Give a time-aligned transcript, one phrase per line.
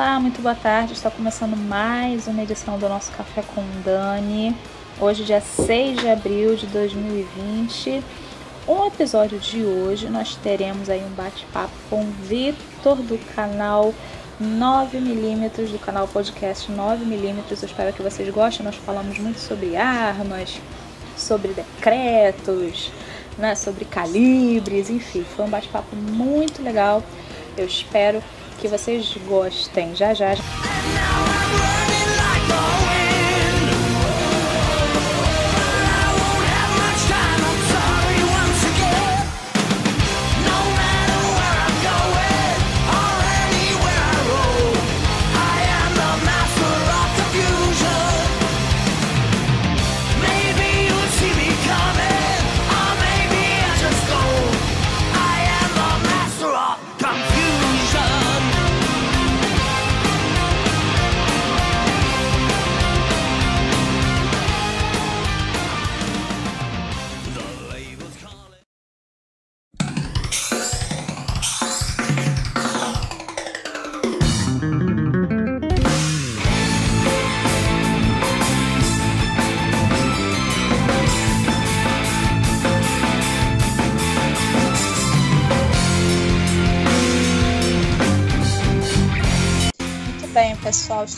[0.00, 0.92] Olá, muito boa tarde.
[0.92, 4.56] Está começando mais uma edição do nosso Café com Dani.
[5.00, 8.04] Hoje, dia 6 de abril de 2020.
[8.68, 13.92] Um episódio de hoje nós teremos aí um bate-papo com o Vitor do canal
[14.40, 17.34] 9mm, do canal podcast 9mm.
[17.50, 18.64] Eu espero que vocês gostem.
[18.64, 20.60] Nós falamos muito sobre armas,
[21.16, 22.92] sobre decretos,
[23.36, 27.02] né, sobre calibres, enfim, foi um bate-papo muito legal.
[27.56, 29.94] Eu espero que vocês gostem.
[29.94, 30.34] Já já.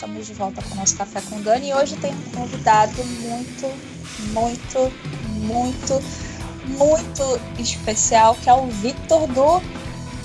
[0.01, 3.71] Estamos de volta com o nosso Café com Dani e hoje tem um convidado muito,
[4.33, 4.91] muito,
[5.41, 6.01] muito,
[6.65, 9.61] muito especial, que é o Vitor do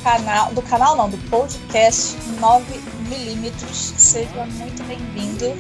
[0.03, 3.53] canal, do canal não, do podcast 9mm.
[3.71, 5.55] Seja muito bem-vindo.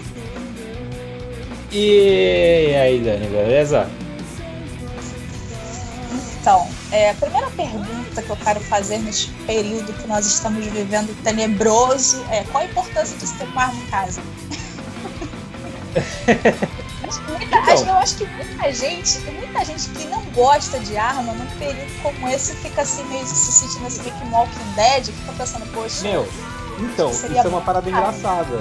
[1.70, 3.86] E aí, Dani, beleza?
[6.40, 11.14] Então, é, a primeira pergunta que eu quero fazer neste período que nós estamos vivendo
[11.22, 14.22] tenebroso é qual a importância de se ter uma arma em casa?
[17.28, 17.86] muita, então.
[17.86, 22.28] eu acho que muita gente, muita gente que não gosta de arma num período como
[22.28, 26.02] esse fica assim meio se sentindo assim meio que Walking Dead, fica pensando, poxa.
[26.02, 26.28] Meu,
[26.78, 28.60] então, isso é uma parada engraçada.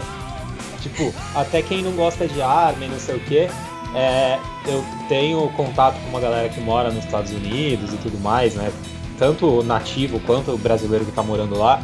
[0.82, 3.50] Tipo, até quem não gosta de arma e não sei o que,
[3.94, 8.56] é, eu tenho contato com uma galera que mora nos Estados Unidos e tudo mais,
[8.56, 8.72] né?
[9.18, 11.82] Tanto o nativo quanto o brasileiro que está morando lá.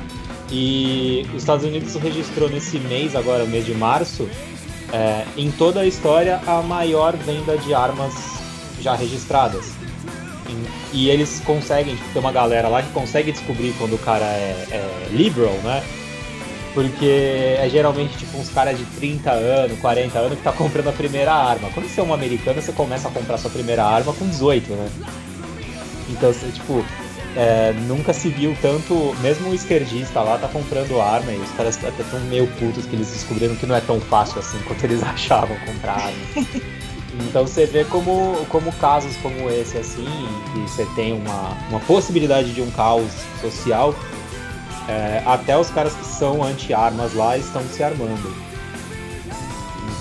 [0.50, 4.28] E os Estados Unidos registrou nesse mês, agora mês de março,
[4.92, 8.14] é, em toda a história, a maior venda de armas
[8.82, 9.72] já registradas.
[10.50, 14.26] E, e eles conseguem, tipo, tem uma galera lá que consegue descobrir quando o cara
[14.26, 15.82] é, é liberal, né?
[16.74, 20.94] Porque é geralmente tipo uns caras de 30 anos, 40 anos que tá comprando a
[20.94, 21.70] primeira arma.
[21.74, 24.90] Quando você é um americano, você começa a comprar sua primeira arma com 18, né?
[26.10, 26.84] Então, você, tipo,
[27.36, 29.16] é, nunca se viu tanto.
[29.22, 32.96] Mesmo o esquerdista lá tá comprando arma e os caras até tão meio putos que
[32.96, 36.48] eles descobriram que não é tão fácil assim quanto eles achavam comprar arma.
[37.28, 40.08] Então você vê como, como casos como esse, assim,
[40.54, 43.12] que você tem uma, uma possibilidade de um caos
[43.42, 43.94] social
[44.92, 48.36] é, até os caras que são anti-armas lá estão se armando.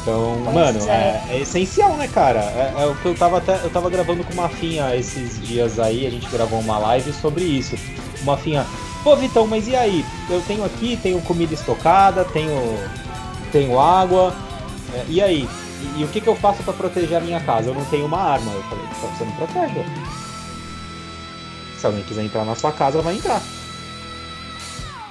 [0.02, 1.22] Então, pois mano, é.
[1.30, 1.40] É, é.
[1.40, 2.40] essencial, né, cara?
[2.40, 3.60] É, é, o que eu tava até.
[3.62, 7.44] Eu tava gravando com uma Finha esses dias aí, a gente gravou uma live sobre
[7.44, 7.76] isso.
[8.22, 8.66] Uma Finha,
[9.04, 10.04] pô, Vitão, mas e aí?
[10.28, 12.76] Eu tenho aqui, tenho comida estocada, tenho.
[13.52, 14.34] tenho água.
[14.92, 15.48] É, e aí?
[15.96, 17.70] E, e, o que, que eu faço para proteger a minha casa?
[17.70, 18.52] Eu não tenho uma arma.
[18.52, 19.84] Eu falei, então você não protege.
[21.78, 23.40] Se alguém quiser entrar na sua casa, vai entrar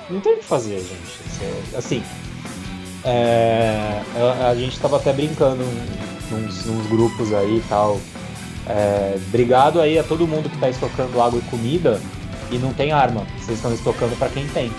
[0.09, 1.75] não tem o que fazer, gente.
[1.75, 2.03] Assim,
[3.03, 4.01] é,
[4.41, 5.63] a, a, gente tava até brincando
[6.29, 7.99] nos, nos grupos aí e tal.
[8.67, 12.01] É, obrigado aí a todo mundo que tá estocando água e comida
[12.51, 13.25] e não tem arma.
[13.37, 14.71] Vocês estão estocando para quem tem.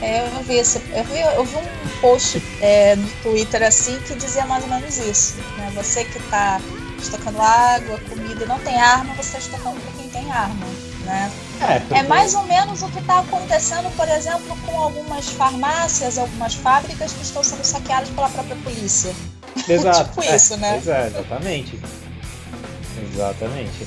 [0.00, 4.16] É, eu vi, esse, eu vi, eu vi um post é, no Twitter assim que
[4.16, 5.36] dizia mais ou menos isso.
[5.56, 5.70] Né?
[5.76, 6.60] Você que está
[6.98, 10.91] estocando água, comida e não tem arma, você está estocando para quem tem arma.
[11.04, 11.32] Né?
[11.60, 11.94] É, porque...
[11.94, 17.12] é mais ou menos o que está acontecendo, por exemplo, com algumas farmácias, algumas fábricas
[17.12, 19.12] que estão sendo saqueadas pela própria polícia.
[19.68, 20.10] Exato.
[20.10, 20.82] tipo isso, é, né?
[20.86, 21.80] É, exatamente.
[23.12, 23.86] Exatamente.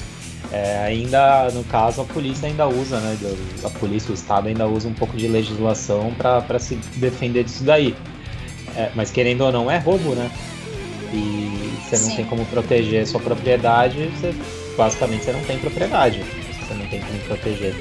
[0.51, 3.17] É, ainda, no caso, a polícia ainda usa, né?
[3.63, 7.95] A polícia, o Estado ainda usa um pouco de legislação para se defender disso daí.
[8.75, 10.29] É, mas querendo ou não, é roubo, né?
[11.11, 12.15] E você não Sim.
[12.17, 14.35] tem como proteger sua propriedade, você,
[14.77, 16.23] basicamente você não tem propriedade
[16.73, 17.75] não tem como proteger.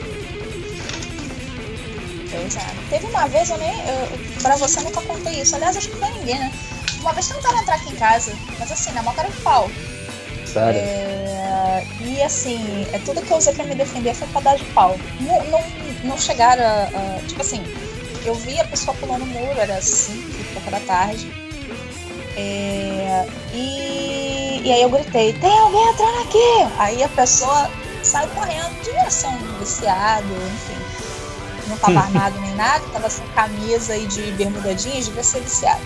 [2.30, 2.74] Pois é.
[2.90, 3.70] Teve uma vez, eu nem.
[3.70, 5.54] Eu, pra você eu nunca contei isso.
[5.56, 6.52] Aliás, acho que pra ninguém, né?
[7.00, 9.70] Uma vez tentaram entrar aqui em casa, mas assim, na mão cara de pau.
[10.46, 10.80] Sério?
[10.80, 14.64] É, e assim, é tudo que eu usei pra me defender foi pra dar de
[14.66, 14.96] pau.
[15.20, 15.64] Não, não,
[16.04, 17.62] não chegaram a, a, Tipo assim,
[18.24, 21.30] eu vi a pessoa pulando o muro, era 5 e pouco da tarde.
[22.36, 26.72] É, e, e aí eu gritei, tem alguém entrando aqui!
[26.78, 27.70] Aí a pessoa
[28.06, 28.74] saiu correndo,
[29.10, 31.68] ser um viciado, enfim.
[31.68, 35.82] Não tava armado nem nada, tava sem camisa e de bermuda jeans, devia ser viciado.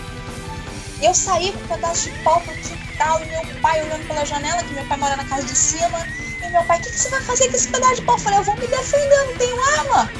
[1.01, 4.61] Eu saí com um pedaço de pau pro quintal e meu pai olhando pela janela,
[4.63, 6.05] que meu pai mora na casa de cima.
[6.43, 8.15] E meu pai, o que, que você vai fazer com esse pedaço de pau?
[8.15, 10.11] Eu falei, eu vou me defender, não tenho arma.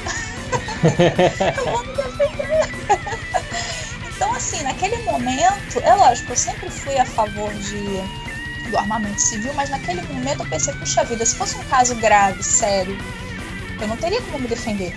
[1.56, 2.70] eu vou me defender.
[4.16, 8.02] então, assim, naquele momento, é lógico, eu sempre fui a favor de,
[8.70, 12.42] do armamento civil, mas naquele momento eu pensei, puxa vida, se fosse um caso grave,
[12.42, 12.96] sério,
[13.80, 14.94] eu não teria como me defender.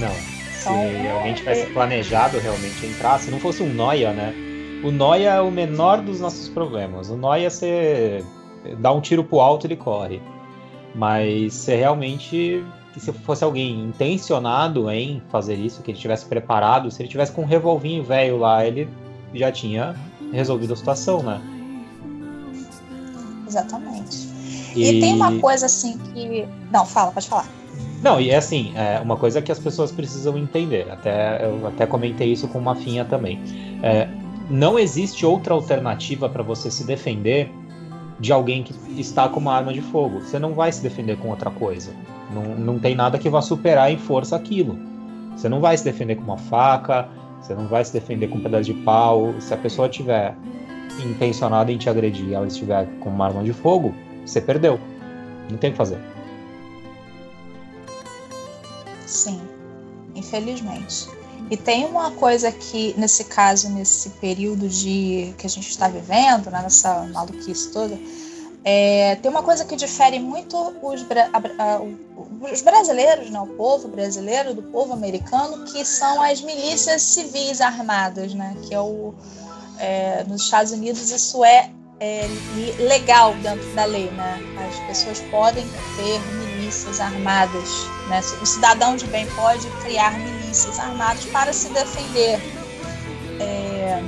[0.00, 0.34] Não.
[0.60, 4.34] Então, se alguém tivesse planejado realmente entrar, se não fosse um noia, né?
[4.82, 7.08] O Noia é o menor dos nossos problemas.
[7.08, 8.22] O Noia, você
[8.80, 10.20] dá um tiro pro alto, ele corre.
[10.94, 12.62] Mas se realmente
[12.98, 17.42] se fosse alguém intencionado em fazer isso, que ele tivesse preparado, se ele tivesse com
[17.42, 18.86] um revolvinho velho lá, ele
[19.32, 19.96] já tinha
[20.32, 21.40] resolvido a situação, né?
[23.46, 24.28] Exatamente.
[24.74, 26.46] E, e tem uma coisa assim que.
[26.72, 27.46] Não, fala, pode falar.
[28.02, 30.90] Não, e é assim, é uma coisa que as pessoas precisam entender.
[30.90, 33.40] Até, eu até comentei isso com uma finha também.
[33.82, 34.08] É,
[34.50, 37.50] não existe outra alternativa para você se defender
[38.20, 40.20] de alguém que está com uma arma de fogo.
[40.20, 41.92] Você não vai se defender com outra coisa.
[42.32, 44.78] Não, não tem nada que vá superar em força aquilo.
[45.34, 47.08] Você não vai se defender com uma faca,
[47.40, 49.34] você não vai se defender com um pedaço de pau.
[49.40, 50.34] Se a pessoa tiver
[51.02, 53.94] intencionada em te agredir e ela estiver com uma arma de fogo,
[54.24, 54.78] você perdeu.
[55.50, 55.98] Não tem o que fazer.
[59.06, 59.40] Sim,
[60.14, 61.08] infelizmente.
[61.50, 66.50] E tem uma coisa que, nesse caso, nesse período de que a gente está vivendo,
[66.50, 67.98] né, nessa maluquice toda,
[68.64, 71.80] é, tem uma coisa que difere muito os, a, a,
[72.50, 78.32] os brasileiros, né, o povo brasileiro do povo americano, que são as milícias civis armadas,
[78.32, 79.14] né, que é o,
[79.78, 82.26] é, nos Estados Unidos isso é, é
[82.78, 85.66] legal dentro da lei, né, as pessoas podem
[85.96, 87.68] ter milícias armadas,
[88.08, 92.38] né, o cidadão de bem pode criar milícias armadas para se defender.
[93.40, 94.02] É...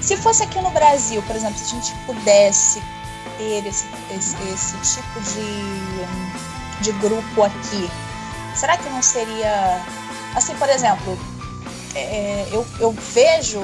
[0.00, 2.82] Se fosse aqui no Brasil, por exemplo, se a gente pudesse
[3.36, 3.86] ter esse,
[4.16, 7.90] esse, esse tipo de, de grupo aqui,
[8.54, 9.82] será que não seria.
[10.34, 11.18] Assim, por exemplo,
[11.94, 13.62] é, eu, eu vejo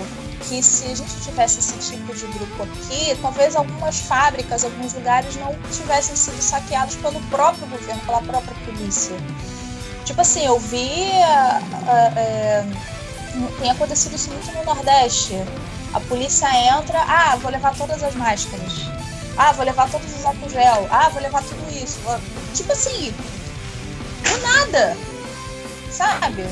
[0.49, 5.37] que se a gente tivesse esse tipo de grupo aqui, talvez algumas fábricas, alguns lugares
[5.37, 9.17] não tivessem sido saqueados pelo próprio governo, pela própria polícia.
[10.05, 11.11] Tipo assim, eu vi.
[11.83, 12.95] Uh, uh,
[13.61, 15.35] tem acontecido isso muito no Nordeste.
[15.93, 16.49] A polícia
[16.79, 18.73] entra, ah, vou levar todas as máscaras.
[19.37, 20.87] Ah, vou levar todos os álcool gel.
[20.91, 21.99] Ah, vou levar tudo isso.
[22.55, 23.15] Tipo assim,
[24.23, 24.97] do nada.
[25.91, 26.45] Sabe?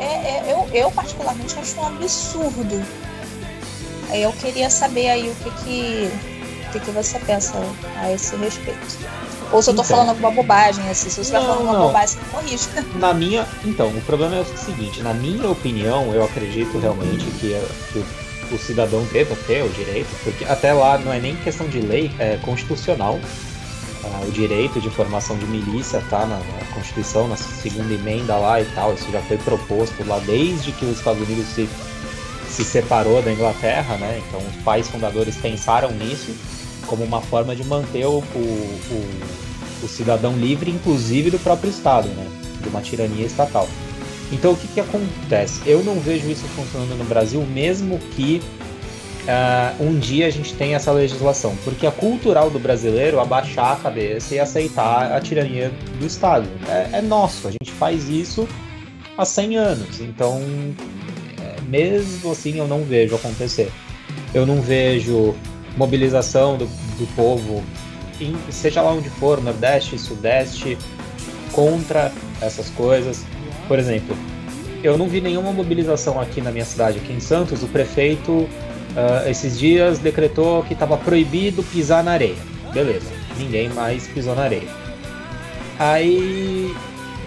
[0.00, 2.84] É, é, eu, eu, particularmente, acho um absurdo.
[4.14, 6.10] Eu queria saber aí o que que,
[6.68, 7.54] o que, que você pensa
[7.96, 8.98] a esse respeito.
[9.52, 11.86] Ou se eu tô então, falando alguma bobagem, assim, se você não, vai falando alguma
[11.86, 12.68] bobagem, você corrige.
[12.98, 13.46] Na minha.
[13.64, 17.98] Então, o problema é o seguinte, na minha opinião, eu acredito realmente que, é, que
[17.98, 21.80] o, o, cidadão deva ter o direito, porque até lá não é nem questão de
[21.80, 23.20] lei, é constitucional.
[24.04, 28.60] Ah, o direito de formação de milícia tá na, na, Constituição, na segunda emenda lá
[28.60, 31.68] e tal, isso já foi proposto lá desde que os Estados Unidos se,
[32.52, 34.22] se separou da Inglaterra, né?
[34.28, 36.34] Então os pais fundadores pensaram nisso
[36.86, 42.08] como uma forma de manter o, o, o, o cidadão livre, inclusive do próprio Estado,
[42.08, 42.26] né?
[42.60, 43.68] de uma tirania estatal.
[44.30, 45.60] Então o que, que acontece?
[45.66, 48.42] Eu não vejo isso funcionando no Brasil, mesmo que
[49.22, 53.76] uh, um dia a gente tenha essa legislação, porque é cultural do brasileiro abaixar a
[53.76, 56.48] cabeça e aceitar a tirania do Estado.
[56.68, 58.48] É, é nosso, a gente faz isso
[59.16, 60.40] há 100 anos, então
[61.68, 63.70] mesmo assim eu não vejo acontecer.
[64.34, 65.34] Eu não vejo
[65.76, 67.62] mobilização do, do povo,
[68.20, 70.76] em, seja lá onde for, Nordeste, Sudeste,
[71.52, 73.24] contra essas coisas.
[73.68, 74.16] Por exemplo,
[74.82, 77.62] eu não vi nenhuma mobilização aqui na minha cidade, aqui em Santos.
[77.62, 82.36] O prefeito, uh, esses dias, decretou que estava proibido pisar na areia.
[82.72, 84.68] Beleza, ninguém mais pisou na areia.
[85.78, 86.74] Aí,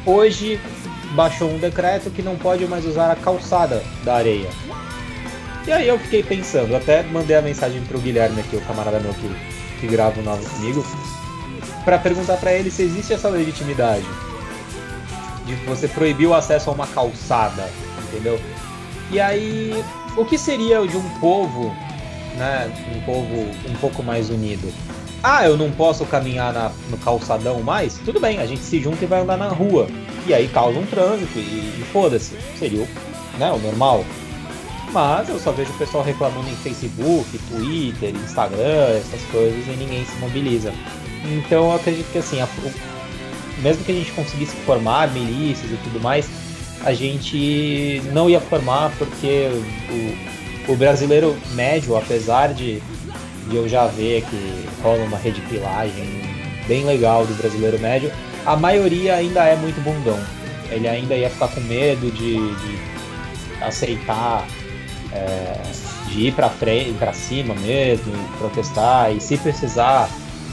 [0.06, 0.60] hoje,
[1.14, 4.50] baixou um decreto que não pode mais usar a calçada da areia.
[5.68, 9.14] E aí eu fiquei pensando, até mandei a mensagem pro Guilherme aqui, o camarada meu
[9.14, 9.36] que,
[9.80, 10.86] que grava o nome comigo,
[11.84, 14.06] para perguntar para ele se existe essa legitimidade
[15.46, 17.70] de você proibir o acesso a uma calçada,
[18.08, 18.40] entendeu?
[19.12, 19.84] E aí,
[20.18, 21.76] o que seria de um povo,
[22.38, 23.36] né, um povo
[23.70, 24.72] um pouco mais unido?
[25.28, 27.98] Ah, eu não posso caminhar na, no calçadão mais?
[28.06, 29.88] Tudo bem, a gente se junta e vai andar na rua.
[30.28, 32.38] E aí causa um trânsito e, e foda-se.
[32.60, 32.88] Seria o
[33.40, 33.52] né?
[33.52, 34.06] O normal.
[34.92, 40.06] Mas eu só vejo o pessoal reclamando em Facebook, Twitter, Instagram, essas coisas, e ninguém
[40.06, 40.72] se mobiliza.
[41.24, 42.48] Então eu acredito que assim, a,
[43.64, 46.30] mesmo que a gente conseguisse formar milícias e tudo mais,
[46.84, 49.50] a gente não ia formar porque
[50.68, 52.80] o, o brasileiro médio, apesar de,
[53.48, 56.22] de eu já ver que rola uma rede pilagem
[56.68, 58.12] bem legal do brasileiro médio,
[58.46, 60.20] a maioria ainda é muito bundão.
[60.70, 62.80] Ele ainda ia ficar com medo de, de
[63.62, 64.48] aceitar,
[65.12, 65.62] é,
[66.08, 70.10] de ir para frente, para cima mesmo, protestar e se precisar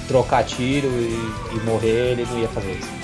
[0.06, 3.02] trocar tiro e, e morrer, ele não ia fazer isso.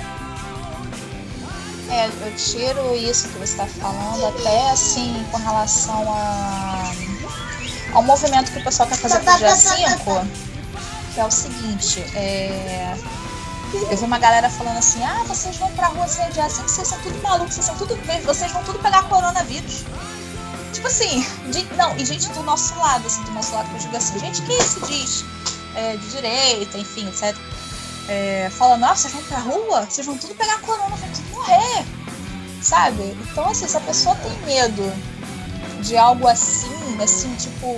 [1.91, 6.93] É, eu tiro isso que você está falando até assim com relação a,
[7.93, 10.27] ao movimento que o pessoal quer fazer pro dia 5,
[11.15, 12.95] que é o seguinte, é,
[13.91, 16.89] eu vi uma galera falando assim, ah, vocês vão pra rua sem dia 5, vocês
[16.89, 17.99] são tudo malucos, vocês são tudo.
[18.25, 19.85] Vocês vão tudo pegar coronavírus.
[20.73, 23.81] Tipo assim, de, não, e gente do nosso lado, assim, do nosso lado que eu
[23.81, 25.25] digo assim, gente que se diz
[25.75, 27.37] é, de direita, enfim, etc
[28.09, 31.85] é, fala, nossa, vocês vão pra rua, vocês vão tudo pegar corona, vão tudo morrer.
[32.63, 33.17] Sabe?
[33.31, 34.93] Então, assim, se a pessoa tem medo
[35.81, 36.69] de algo assim,
[37.03, 37.77] assim, tipo,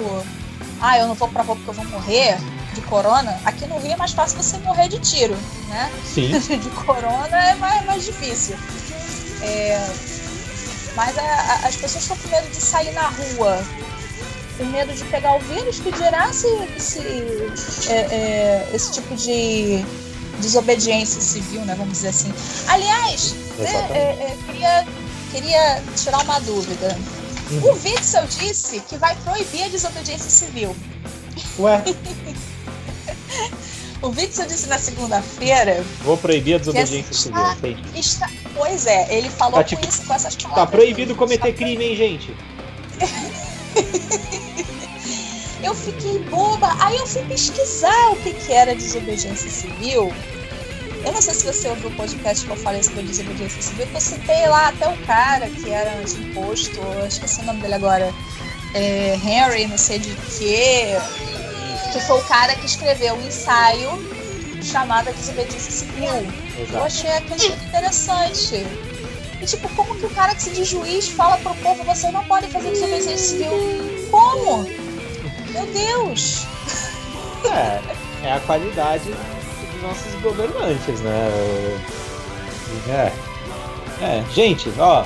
[0.81, 2.39] ah, eu não vou pra rua porque eu vou morrer
[2.75, 5.37] de corona, aqui no Rio é mais fácil você morrer de tiro,
[5.69, 5.91] né?
[6.05, 6.31] Sim.
[6.39, 8.57] de corona é mais, mais difícil.
[9.43, 9.91] É,
[10.95, 13.63] mas a, a, as pessoas estão com medo de sair na rua,
[14.57, 17.01] com medo de pegar o vírus, que dirá se, se
[17.89, 19.85] é, é, esse tipo de
[20.41, 21.75] desobediência civil, né?
[21.77, 22.33] Vamos dizer assim.
[22.69, 24.87] Aliás, né, é, é, queria,
[25.33, 26.97] queria tirar uma dúvida.
[27.51, 27.73] Uhum.
[27.73, 30.75] O Witzel disse que vai proibir a desobediência civil.
[31.59, 31.83] Ué?
[34.01, 35.85] o Witzel disse na segunda-feira.
[36.05, 37.41] Vou proibir a desobediência civil.
[37.41, 40.65] Está, está, pois é, ele falou tá, tipo, com isso, com essas palavras.
[40.65, 42.37] Tá proibido cometer crime, hein, gente?
[45.63, 46.69] eu fiquei boba.
[46.79, 50.13] Aí eu fui pesquisar o que, que era desobediência civil.
[51.05, 53.95] Eu não sei se você ouviu o podcast que eu falei sobre desobediência civil, que
[53.95, 58.13] eu citei lá até o cara que era anti-imposto, esqueci o nome dele agora,
[58.75, 60.97] é, Henry, não sei de quê,
[61.93, 63.91] que foi o cara que escreveu um ensaio
[64.63, 66.15] chamado Desobediência Civil.
[66.59, 66.75] Exato.
[66.75, 68.67] Eu achei aquilo interessante.
[69.41, 72.23] E tipo, como que o cara que se diz juiz fala pro povo, vocês não
[72.25, 73.51] podem fazer desobediência civil?
[74.11, 74.65] Como?
[75.51, 76.47] Meu Deus!
[77.51, 79.11] É, é a qualidade
[79.81, 81.31] dos nossos governantes, né?
[82.89, 83.13] É.
[84.03, 85.05] É, gente, ó,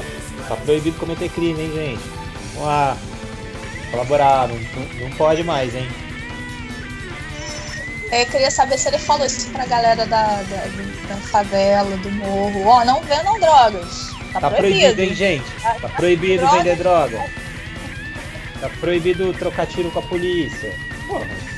[0.49, 2.03] tá proibido cometer crime, hein, gente?
[2.55, 2.97] Vamos lá.
[3.91, 5.89] Colaborar, não, não, não pode mais, hein?
[8.11, 10.65] É, eu queria saber se ele falou isso pra galera da, da,
[11.09, 12.67] da favela, do morro.
[12.67, 14.11] Ó, não vendam drogas.
[14.33, 14.95] Tá, tá proibido.
[14.95, 15.03] proibido.
[15.03, 15.51] hein, gente?
[15.63, 16.57] Tá, tá proibido droga.
[16.57, 17.25] vender droga.
[18.61, 20.73] Tá proibido trocar tiro com a polícia.
[21.07, 21.54] Porra.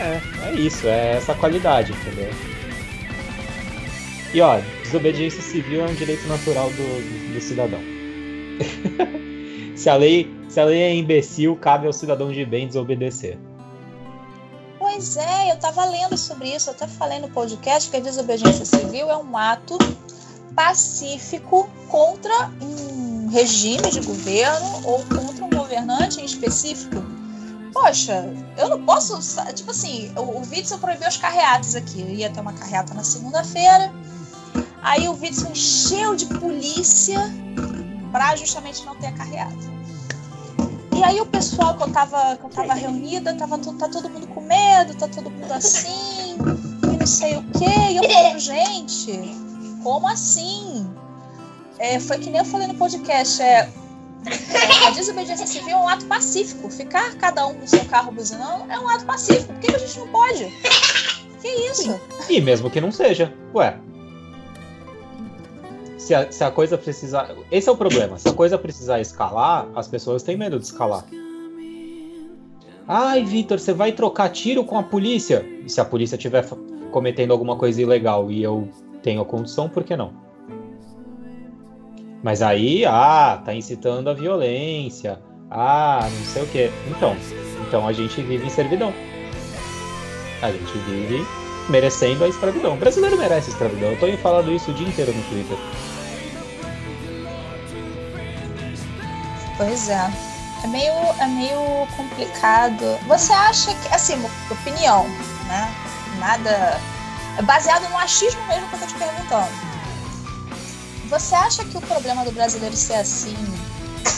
[0.00, 2.30] É, é isso, é essa qualidade, entendeu?
[4.32, 7.80] E ó, desobediência civil é um direito natural do, do cidadão.
[9.76, 13.36] se, a lei, se a lei é imbecil, cabe ao cidadão de bem desobedecer.
[14.78, 19.10] Pois é, eu tava lendo sobre isso, até falei no podcast que a desobediência civil
[19.10, 19.76] é um ato
[20.56, 27.19] pacífico contra um regime de governo ou contra um governante em específico.
[27.72, 29.18] Poxa, eu não posso.
[29.54, 32.00] Tipo assim, o, o Witzel proibiu as carreatas aqui.
[32.00, 33.92] Eu ia ter uma carreata na segunda-feira.
[34.82, 37.18] Aí o Witzel encheu de polícia
[38.10, 39.80] para justamente não ter a carreata.
[40.96, 44.26] E aí o pessoal que eu tava, que eu tava reunida, tava, tá todo mundo
[44.26, 46.36] com medo, tá todo mundo assim,
[46.82, 47.92] e não sei o quê.
[47.92, 49.18] E eu falo, gente,
[49.82, 50.86] como assim?
[51.78, 53.40] É, foi que nem eu falei no podcast.
[53.40, 53.70] É,
[54.26, 56.70] é, a desobediência civil é um ato pacífico.
[56.70, 59.52] Ficar cada um no seu carro buzinando é um ato pacífico.
[59.52, 60.44] Por que a gente não pode?
[61.40, 62.00] Que isso?
[62.28, 63.32] E mesmo que não seja.
[63.54, 63.78] Ué.
[65.98, 67.34] Se a, se a coisa precisar.
[67.50, 68.18] Esse é o problema.
[68.18, 71.04] Se a coisa precisar escalar, as pessoas têm medo de escalar.
[72.86, 75.46] Ai, Vitor, você vai trocar tiro com a polícia?
[75.64, 76.44] E se a polícia estiver
[76.90, 78.68] cometendo alguma coisa ilegal e eu
[79.02, 80.12] tenho a condição, por que não?
[82.22, 85.18] Mas aí, ah, tá incitando a violência,
[85.50, 86.70] ah, não sei o que.
[86.88, 87.16] Então,
[87.66, 88.92] então a gente vive em servidão.
[90.42, 91.26] A gente vive
[91.68, 92.74] merecendo a escravidão.
[92.74, 93.90] O brasileiro merece escravidão.
[93.90, 95.58] Eu tô falando isso o dia inteiro no Twitter.
[99.56, 100.10] Pois é.
[100.62, 102.98] É meio, é meio complicado.
[103.06, 104.14] Você acha que, assim,
[104.50, 105.04] opinião,
[105.48, 105.74] né?
[106.18, 106.78] Nada
[107.38, 109.69] é baseado no achismo mesmo que eu tô te perguntando.
[111.10, 113.36] Você acha que o problema do brasileiro ser assim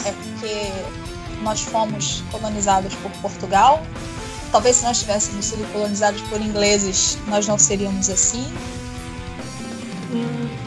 [0.04, 0.70] é porque
[1.42, 3.82] nós fomos colonizados por Portugal?
[4.52, 8.52] Talvez se nós tivéssemos sido colonizados por ingleses, nós não seríamos assim?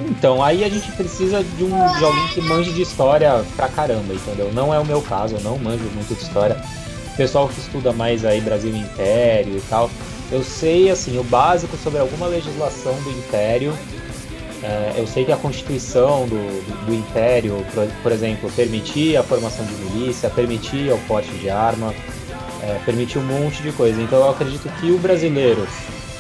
[0.10, 4.12] Então, aí a gente precisa de, um, de alguém que manje de história pra caramba,
[4.12, 4.52] entendeu?
[4.52, 6.60] Não é o meu caso, eu não manjo muito de história.
[7.16, 9.92] Pessoal que estuda mais aí Brasil Império e tal,
[10.32, 13.78] eu sei assim o básico sobre alguma legislação do Império.
[14.66, 19.24] É, eu sei que a Constituição do, do, do Império, por, por, exemplo, permitia a
[19.24, 21.94] formação de milícia, permitia o porte de arma,
[22.64, 24.02] é, permitia um monte de coisa.
[24.02, 25.68] Então eu acredito que o brasileiro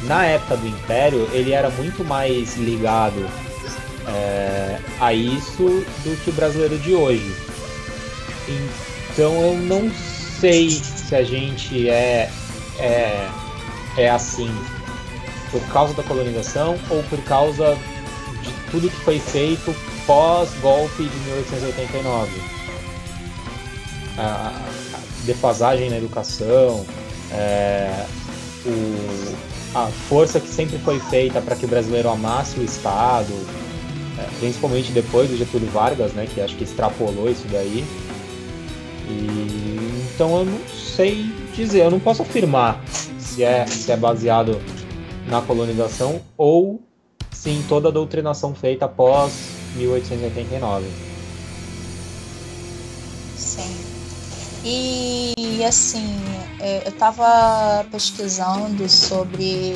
[0.04, 3.28] na época do Império, ele era muito mais ligado
[4.08, 7.36] é, a isso do que o brasileiro de hoje.
[8.48, 9.90] Então eu não
[10.40, 12.30] sei se a gente é,
[12.78, 13.28] é,
[13.98, 14.54] é assim
[15.52, 17.78] por causa da colonização ou por causa
[18.72, 22.32] tudo que foi feito pós-golpe de 1889.
[24.18, 24.52] A,
[25.26, 26.86] defasagem na educação,
[27.32, 28.06] é,
[28.66, 33.34] o, a força que sempre foi feita para que o brasileiro amasse o Estado,
[34.18, 37.84] é, principalmente depois do Getúlio Vargas, né, que acho que extrapolou isso daí.
[39.10, 42.82] E, então eu não sei dizer, eu não posso afirmar
[43.20, 44.62] se é, se é baseado
[45.28, 46.82] na colonização ou
[47.46, 49.32] se em toda a doutrinação feita após
[49.76, 50.88] 1889.
[53.38, 53.86] Sim.
[54.64, 56.18] E assim,
[56.60, 59.76] é, eu estava pesquisando sobre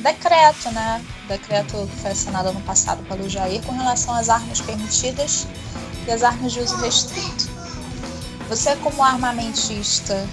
[0.00, 1.04] decreto, né?
[1.26, 5.48] Decreto que foi assinado ano passado pelo Jair com relação às armas permitidas
[6.06, 7.50] e as armas de uso restrito.
[8.48, 10.28] Você como armamentista,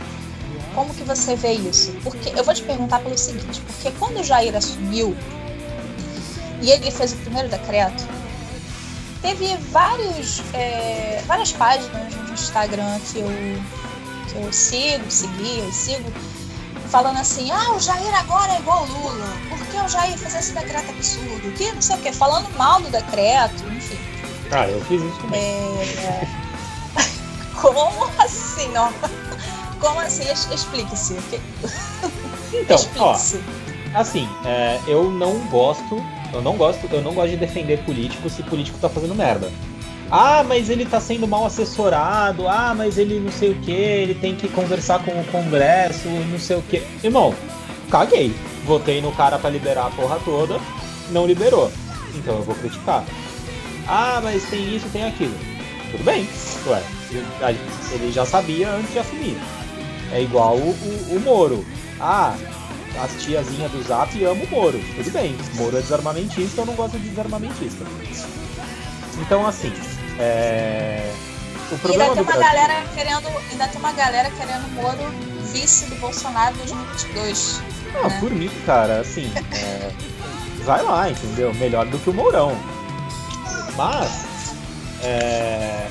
[0.76, 1.92] como que você vê isso?
[2.04, 5.18] Porque eu vou te perguntar pelo seguinte, porque quando o Jair assumiu
[6.62, 8.04] e ele fez o primeiro decreto,
[9.22, 13.28] teve vários, é, várias páginas no Instagram que eu
[14.28, 16.12] que eu sigo, seguia e sigo,
[16.90, 20.36] falando assim, ah, o Jair agora é igual o Lula, por que o Jair fez
[20.36, 21.52] esse decreto absurdo?
[21.54, 23.98] Que não sei o que, falando mal do decreto, enfim.
[24.52, 25.42] Ah, eu fiz isso também.
[25.42, 26.28] É...
[27.60, 28.90] Como assim, ó?
[29.80, 30.24] Como assim?
[30.32, 31.18] Explique-se.
[32.54, 37.38] Então, Explique ó, assim, é, eu não gosto, eu não gosto, eu não gosto de
[37.38, 39.52] defender político se político tá fazendo merda.
[40.10, 42.48] Ah, mas ele tá sendo mal assessorado.
[42.48, 46.40] Ah, mas ele não sei o que, ele tem que conversar com o Congresso, não
[46.40, 46.82] sei o que.
[47.04, 47.34] Irmão,
[47.90, 48.34] caguei.
[48.66, 50.60] Votei no cara para liberar a porra toda,
[51.10, 51.72] não liberou.
[52.16, 53.04] Então eu vou criticar.
[53.88, 55.36] Ah, mas tem isso, tem aquilo.
[55.92, 56.28] Tudo bem,
[56.68, 56.84] ué.
[57.92, 59.38] Ele já sabia antes de assumir.
[60.12, 61.66] É igual o, o, o Moro.
[62.00, 62.36] Ah,
[63.02, 64.80] as tiazinhas do Zap amam o Moro.
[64.96, 67.86] Tudo bem, Moro é desarmamentista, eu não gosto de desarmamentista.
[69.20, 69.74] Então, assim,
[70.20, 71.14] é...
[71.72, 72.48] O problema ainda tem uma Brasil...
[72.48, 77.62] galera querendo, ainda tem uma galera querendo Moro vice do Bolsonaro em 2022.
[77.96, 78.20] Ah, né?
[78.20, 79.92] por mim, cara, assim, é...
[80.64, 81.54] vai lá, entendeu?
[81.56, 82.58] Melhor do que o Mourão.
[83.76, 84.56] Mas,
[85.04, 85.88] é...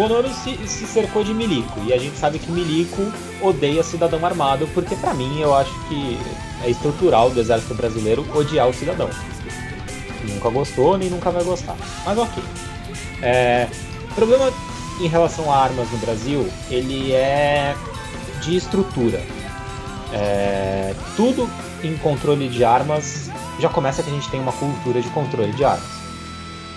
[0.00, 4.66] Bonoro se, se, cercou de milico e a gente sabe que milico odeia cidadão armado
[4.68, 6.18] porque para mim eu acho que
[6.64, 9.10] é estrutural do exército brasileiro odiar o cidadão.
[10.26, 11.76] Nunca gostou nem nunca vai gostar.
[12.06, 12.42] Mas ok.
[13.20, 13.68] É,
[14.10, 14.50] o problema
[15.02, 17.76] em relação a armas no Brasil, ele é
[18.40, 19.22] de estrutura.
[20.14, 21.46] É, tudo
[21.84, 25.62] em controle de armas já começa que a gente tem uma cultura de controle de
[25.62, 25.90] armas.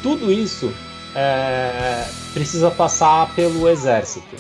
[0.01, 0.73] Tudo isso
[1.15, 4.35] é, precisa passar pelo exército.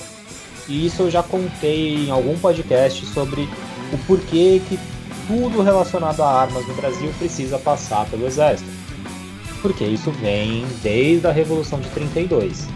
[0.67, 3.49] E isso eu já contei em algum podcast sobre
[3.91, 4.79] o porquê que
[5.27, 8.83] tudo relacionado a armas no Brasil precisa passar pelo exército
[9.63, 12.67] porque isso vem desde a Revolução de 32.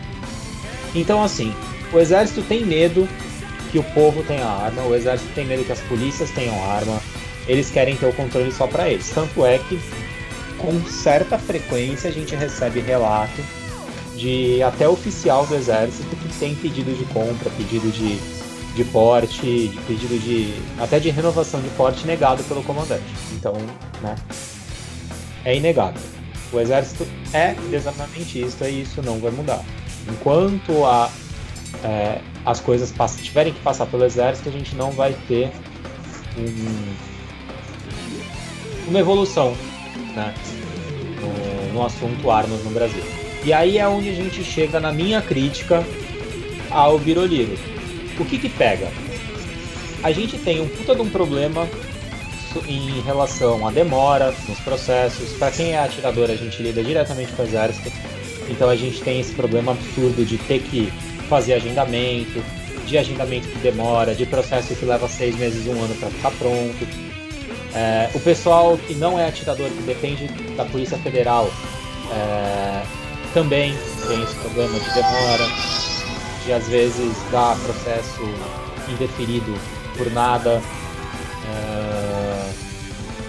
[0.96, 1.54] Então, assim,
[1.92, 3.08] o exército tem medo
[3.70, 7.00] que o povo tenha arma, o exército tem medo que as polícias tenham arma,
[7.46, 9.10] eles querem ter o controle só para eles.
[9.10, 9.78] Tanto é que,
[10.58, 13.44] com certa frequência, a gente recebe relato
[14.18, 18.18] de até oficial do exército que tem pedido de compra, pedido de,
[18.76, 20.54] de porte, pedido de.
[20.80, 23.06] até de renovação de porte negado pelo comandante.
[23.34, 23.54] Então,
[24.02, 24.16] né?
[25.46, 26.02] É inegável.
[26.52, 29.64] O exército é desarmamentista e isso não vai mudar.
[30.10, 31.10] Enquanto a,
[31.84, 35.52] é, as coisas tiverem que passar pelo exército, a gente não vai ter
[36.38, 36.96] um,
[38.88, 39.56] uma evolução
[40.16, 40.34] né,
[41.22, 43.27] no, no assunto armas no Brasil.
[43.48, 45.82] E aí é onde a gente chega na minha crítica
[46.70, 47.58] ao Biroliro.
[48.20, 48.90] O que que pega?
[50.04, 51.66] A gente tem um puta de um problema
[52.68, 55.32] em relação à demora nos processos.
[55.38, 57.90] Para quem é atirador, a gente lida diretamente com o exército.
[58.50, 60.92] Então a gente tem esse problema absurdo de ter que
[61.30, 62.44] fazer agendamento,
[62.86, 66.86] de agendamento que demora, de processo que leva seis meses, um ano para ficar pronto.
[67.74, 71.50] É, o pessoal que não é atirador, que depende da Polícia Federal,
[72.12, 75.48] é, também tem esse problema de demora,
[76.46, 78.22] de às vezes dar processo
[78.90, 79.54] indeferido
[79.98, 80.62] por nada.
[81.46, 82.52] É,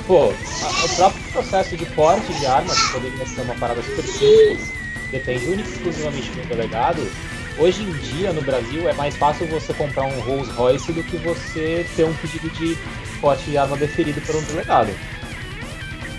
[0.06, 4.72] pô, o próprio processo de porte de arma, que poderia ser uma parada super simples,
[5.11, 7.11] depende única e exclusivamente do delegado.
[7.58, 11.16] Hoje em dia, no Brasil, é mais fácil você comprar um Rolls Royce do que
[11.16, 12.78] você ter um pedido de
[13.20, 14.94] porte de arma deferido por um delegado.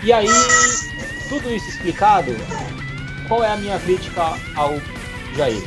[0.04, 0.28] E aí,
[1.30, 2.36] tudo isso explicado,
[3.30, 4.74] qual é a minha crítica ao
[5.38, 5.62] Jair?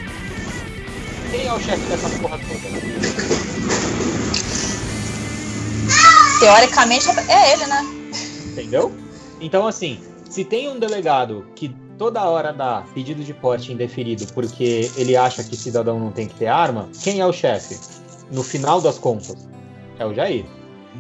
[1.30, 2.60] Quem é o chefe dessa porra toda?
[6.40, 7.82] Teoricamente é ele, né?
[8.50, 8.92] Entendeu?
[9.40, 14.90] Então, assim, se tem um delegado que toda hora dá pedido de porte indeferido porque
[14.96, 17.78] ele acha que cidadão não tem que ter arma, quem é o chefe?
[18.32, 19.48] No final das contas,
[20.00, 20.44] é o Jair.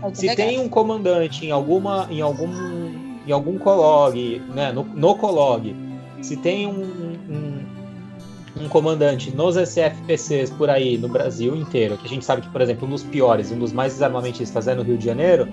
[0.00, 2.92] É se tem um comandante em alguma, em algum,
[3.26, 5.91] em algum colog, né, no, no colog,
[6.22, 6.82] se tem um,
[7.28, 12.48] um, um, comandante nos SFPCs por aí no Brasil inteiro, que a gente sabe que,
[12.48, 15.48] por exemplo, um dos piores, um dos mais desarmamentistas é no Rio de Janeiro,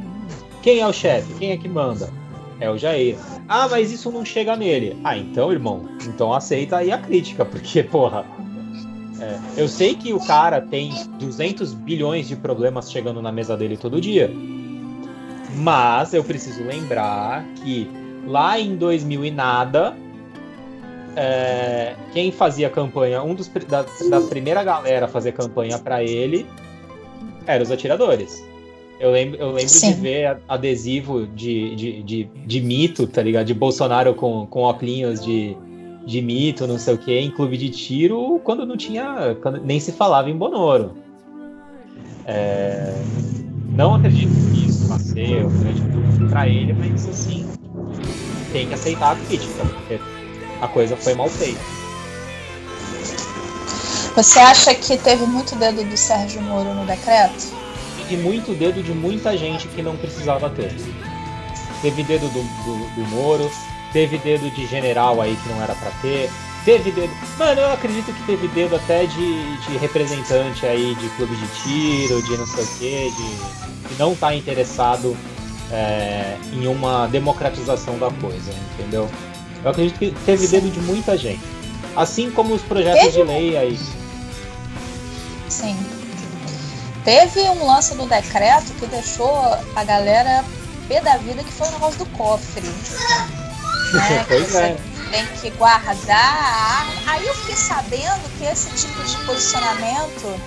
[0.61, 1.33] quem é o chefe?
[1.35, 2.09] Quem é que manda?
[2.59, 3.17] É o Jair.
[3.47, 4.99] Ah, mas isso não chega nele.
[5.03, 8.25] Ah, então, irmão, então aceita aí a crítica, porque, porra.
[9.21, 13.75] É, eu sei que o cara tem 200 bilhões de problemas chegando na mesa dele
[13.75, 14.31] todo dia.
[15.55, 17.89] Mas eu preciso lembrar que
[18.25, 19.95] lá em 2000 e nada,
[21.15, 26.45] é, quem fazia campanha, um dos da, da primeira galera a fazer campanha para ele,
[27.45, 28.43] eram os atiradores.
[28.99, 33.45] Eu lembro, eu lembro de ver adesivo de, de, de, de, mito, tá ligado?
[33.45, 35.55] De Bolsonaro com, com óculos de,
[36.05, 39.37] de mito, não sei o que, em clube de tiro, quando não tinha.
[39.41, 40.91] Quando nem se falava em Bonoro.
[42.25, 42.93] É,
[43.73, 47.47] não acredito que isso grande dúvida pra ele, mas assim,
[48.51, 49.99] tem que aceitar a crítica, porque
[50.61, 51.61] a coisa foi mal feita.
[54.15, 57.59] Você acha que teve muito dedo do Sérgio Moro no decreto?
[58.09, 60.75] e muito dedo de muita gente que não precisava ter.
[61.81, 63.49] Teve dedo do, do, do Moro,
[63.93, 66.29] teve dedo de general aí que não era para ter,
[66.65, 67.13] teve dedo.
[67.37, 72.21] Mano, eu acredito que teve dedo até de, de representante aí de clube de tiro,
[72.23, 75.15] de não sei o quê, de, de não estar tá interessado
[75.71, 79.09] é, em uma democratização da coisa, entendeu?
[79.63, 81.41] Eu acredito que teve dedo de muita gente.
[81.95, 83.79] Assim como os projetos de lei aí.
[85.49, 85.77] Sim.
[87.03, 90.45] Teve um lance do decreto que deixou a galera
[90.87, 92.63] pé da vida, que foi o negócio do cofre.
[93.91, 94.23] Né?
[94.27, 94.77] pois é.
[95.09, 96.93] Tem que guardar a arma.
[97.07, 100.39] Aí eu fiquei sabendo que esse tipo de posicionamento,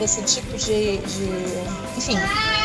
[0.00, 1.96] esse tipo de, de.
[1.96, 2.16] Enfim,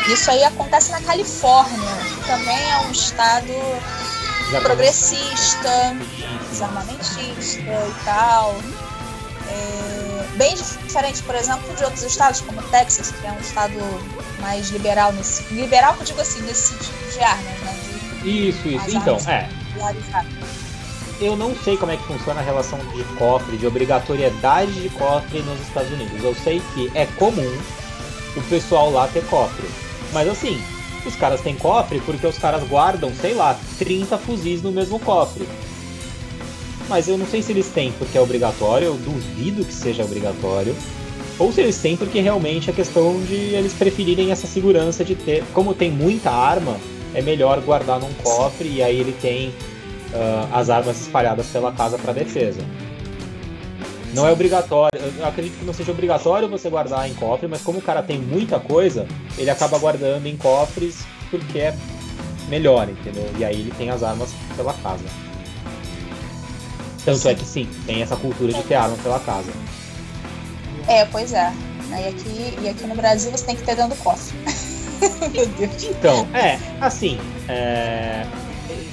[0.06, 3.52] isso aí acontece na Califórnia, que também é um estado
[4.62, 5.96] progressista,
[6.50, 8.54] desarmamentista e tal.
[9.48, 13.74] É, bem diferente, por exemplo, de outros estados, como Texas, que é um estado
[14.40, 15.42] mais liberal nesse.
[15.52, 17.78] Liberal que eu digo assim, nesse sentido de armas, né?
[18.22, 18.96] De, isso, isso.
[18.96, 19.48] Então, é.
[21.20, 25.42] Eu não sei como é que funciona a relação de cofre, de obrigatoriedade de cofre
[25.42, 26.22] nos Estados Unidos.
[26.22, 27.58] Eu sei que é comum
[28.36, 29.68] o pessoal lá ter cofre.
[30.12, 30.62] Mas assim,
[31.08, 35.46] os caras têm cofre porque os caras guardam, sei lá, 30 fuzis no mesmo cofre
[36.88, 40.74] mas eu não sei se eles têm porque é obrigatório, eu duvido que seja obrigatório,
[41.38, 45.42] ou se eles têm porque realmente é questão de eles preferirem essa segurança de ter,
[45.52, 46.76] como tem muita arma,
[47.14, 51.98] é melhor guardar num cofre e aí ele tem uh, as armas espalhadas pela casa
[51.98, 52.60] para defesa.
[54.14, 57.78] Não é obrigatório, eu acredito que não seja obrigatório você guardar em cofre, mas como
[57.78, 61.76] o cara tem muita coisa, ele acaba guardando em cofres porque é
[62.48, 63.28] melhor, entendeu?
[63.38, 65.04] E aí ele tem as armas pela casa.
[67.04, 69.52] Tanto é que sim, tem essa cultura de ter arma pela casa.
[70.86, 71.52] É, pois é.
[71.90, 74.36] Aí aqui, e aqui no Brasil você tem que ter dentro do cofre.
[75.32, 75.84] Meu Deus.
[75.84, 78.24] Então, é, assim, é,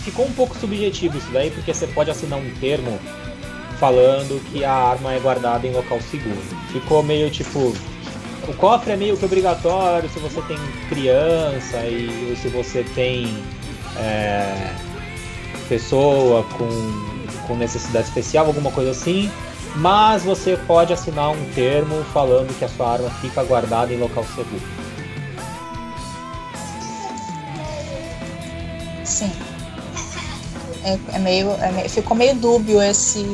[0.04, 3.00] ficou um pouco subjetivo isso daí, porque você pode assinar um termo
[3.82, 6.39] falando que a arma é guardada em local seguro.
[6.72, 7.74] Ficou meio tipo.
[8.48, 10.58] O cofre é meio que obrigatório se você tem
[10.89, 13.44] criança e se você tem
[13.98, 14.74] é,
[15.67, 17.12] pessoa com
[17.48, 19.30] com necessidade especial, alguma coisa assim,
[19.76, 24.24] mas você pode assinar um termo falando que a sua arma fica guardada em local
[24.36, 24.62] seguro.
[29.04, 29.51] Sim.
[30.84, 33.26] É, é, meio, é meio, ficou meio dúbio esse.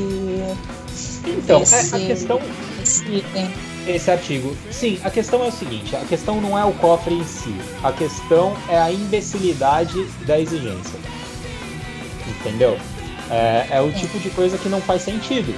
[1.25, 2.39] Então, esse, a questão.
[2.81, 3.49] Esse item
[3.87, 4.55] esse artigo.
[4.71, 7.91] Sim, a questão é o seguinte: a questão não é o cofre em si, a
[7.91, 10.99] questão é a imbecilidade da exigência.
[12.27, 12.77] Entendeu?
[13.29, 15.53] É, é o tipo de coisa que não faz sentido.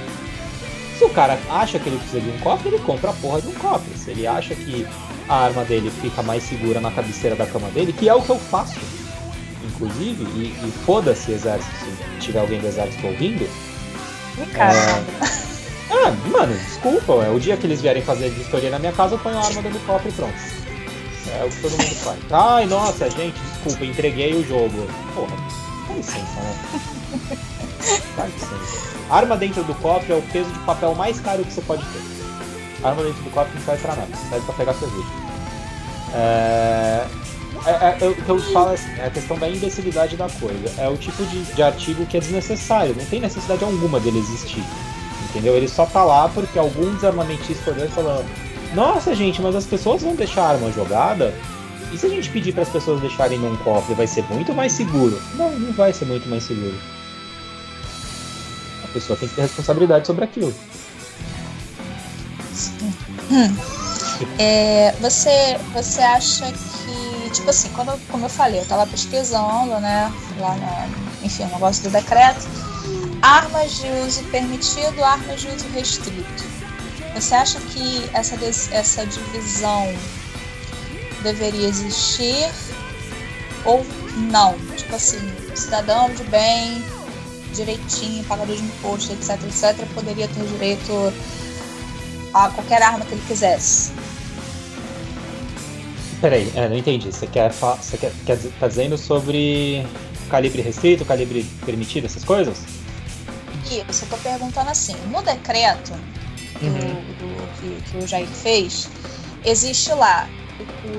[0.98, 3.48] Se o cara acha que ele precisa de um cofre, ele compra a porra de
[3.48, 3.96] um cofre.
[3.96, 4.86] Se ele acha que
[5.28, 8.30] a arma dele fica mais segura na cabeceira da cama dele, que é o que
[8.30, 8.78] eu faço,
[9.80, 13.48] inclusive, e, e foda-se exército, se tiver alguém do exército ouvindo.
[14.52, 14.76] Cara.
[14.76, 15.50] É...
[15.92, 19.18] Ah, mano, desculpa, é o dia que eles vierem fazer vistoria na minha casa, eu
[19.18, 20.34] ponho a arma dentro do cofre e pronto.
[21.38, 22.18] É o que todo mundo faz.
[22.30, 24.86] Ai, nossa, gente, desculpa, entreguei o jogo.
[25.14, 25.36] Porra,
[25.88, 27.38] dá licença, né?
[28.16, 28.90] Dá licença.
[29.10, 32.86] Arma dentro do cofre é o peso de papel mais caro que você pode ter.
[32.86, 35.08] Arma dentro do cofre não serve pra nada, serve pra pegar cerveja.
[36.14, 37.06] É...
[37.66, 40.72] É, é, é, o que eu falo é a questão da imbecilidade da coisa.
[40.78, 42.94] É o tipo de, de artigo que é desnecessário.
[42.96, 44.64] Não tem necessidade alguma dele existir
[45.30, 45.56] entendeu?
[45.56, 48.24] Ele só tá lá porque algum desarmamentista olhou e falou:
[48.74, 51.34] Nossa, gente, mas as pessoas vão deixar a arma jogada?
[51.92, 54.72] E se a gente pedir para as pessoas deixarem num cofre, vai ser muito mais
[54.72, 55.20] seguro?
[55.34, 56.76] Não, não vai ser muito mais seguro.
[58.84, 60.54] A pessoa tem que ter responsabilidade sobre aquilo.
[63.30, 63.56] Hum.
[64.38, 66.52] É, você, você acha
[67.32, 71.82] tipo assim, quando, como eu falei, eu tava pesquisando, né, lá no, enfim, o negócio
[71.84, 72.46] do decreto,
[73.22, 76.44] Armas de uso permitido, armas de uso restrito.
[77.14, 78.34] Você acha que essa,
[78.72, 79.86] essa divisão
[81.22, 82.50] deveria existir
[83.66, 83.84] ou
[84.30, 84.58] não?
[84.74, 85.18] Tipo assim,
[85.54, 86.82] cidadão de bem,
[87.52, 91.12] direitinho, pagador de imposto, etc, etc, poderia ter direito
[92.32, 93.92] a qualquer arma que ele quisesse.
[96.20, 97.12] Peraí, é, não entendi.
[97.12, 99.86] Você quer, você quer, quer tá dizendo sobre
[100.28, 102.58] calibre restrito, calibre permitido, essas coisas?
[103.70, 105.92] isso, eu tô perguntando assim, no decreto
[106.60, 106.94] do, uhum.
[107.18, 108.88] do que, que, o Jair fez,
[109.44, 110.28] existe lá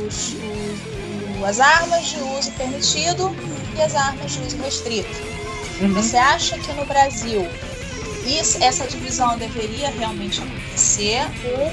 [0.06, 3.36] os, os, as armas de uso permitido
[3.76, 5.10] e as armas de uso restrito.
[5.82, 5.94] Uhum.
[5.94, 7.46] Você acha que no Brasil
[8.26, 11.22] isso, essa divisão deveria realmente acontecer
[11.58, 11.72] ou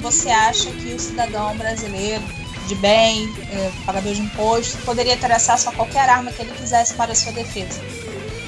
[0.00, 2.22] você acha que o cidadão brasileiro
[2.66, 6.94] de bem, é, pagador de imposto, poderia ter acesso a qualquer arma que ele quisesse
[6.94, 7.80] para a sua defesa?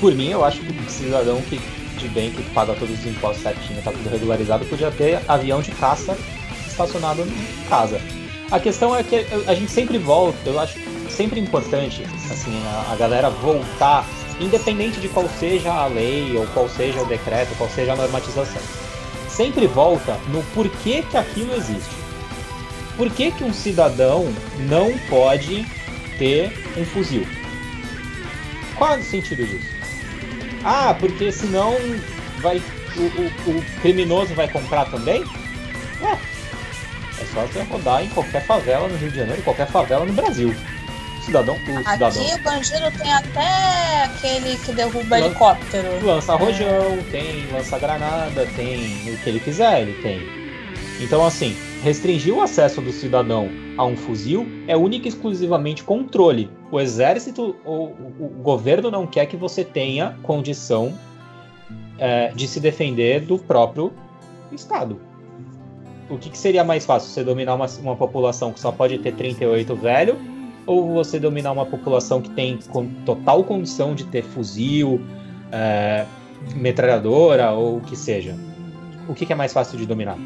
[0.01, 1.61] Por mim, eu acho que o cidadão que
[1.99, 5.73] de bem que paga todos os impostos certinho, tá tudo regularizado, podia ter avião de
[5.73, 6.17] caça
[6.67, 8.01] estacionado em casa.
[8.51, 10.79] A questão é que a gente sempre volta, eu acho
[11.11, 14.07] sempre importante assim a, a galera voltar,
[14.41, 18.63] independente de qual seja a lei ou qual seja o decreto, qual seja a normatização.
[19.29, 21.98] Sempre volta no porquê que aquilo existe.
[22.99, 24.27] Por que, que um cidadão
[24.59, 25.65] não pode
[26.19, 27.25] ter um fuzil?
[28.77, 29.71] Qual é o sentido disso?
[30.65, 31.77] Ah, porque senão
[32.41, 32.61] vai
[32.97, 35.23] o, o, o criminoso vai comprar também?
[36.03, 36.13] É.
[36.13, 40.53] É só você rodar em qualquer favela no Rio de Janeiro, qualquer favela no Brasil.
[41.25, 42.09] cidadão, o cidadão.
[42.09, 46.05] Aqui o bandido tem até aquele que derruba Lan helicóptero.
[46.05, 47.11] Lança rojão, é.
[47.13, 50.21] tem lança granada, tem o que ele quiser, ele tem.
[51.01, 56.51] Então assim, restringir o acesso do cidadão a um fuzil é única e exclusivamente controle.
[56.71, 60.93] O exército ou o governo não quer que você tenha condição
[61.99, 63.93] é, de se defender do próprio
[64.53, 65.01] Estado.
[66.11, 67.11] O que, que seria mais fácil?
[67.11, 70.17] Você dominar uma, uma, população que só pode ter 38 velho?
[70.67, 75.01] Ou você dominar uma população que tem com total condição de ter fuzil,
[75.53, 76.07] é,
[76.55, 78.35] metralhadora ou o que seja?
[79.07, 80.19] O que, que é mais fácil de dominar?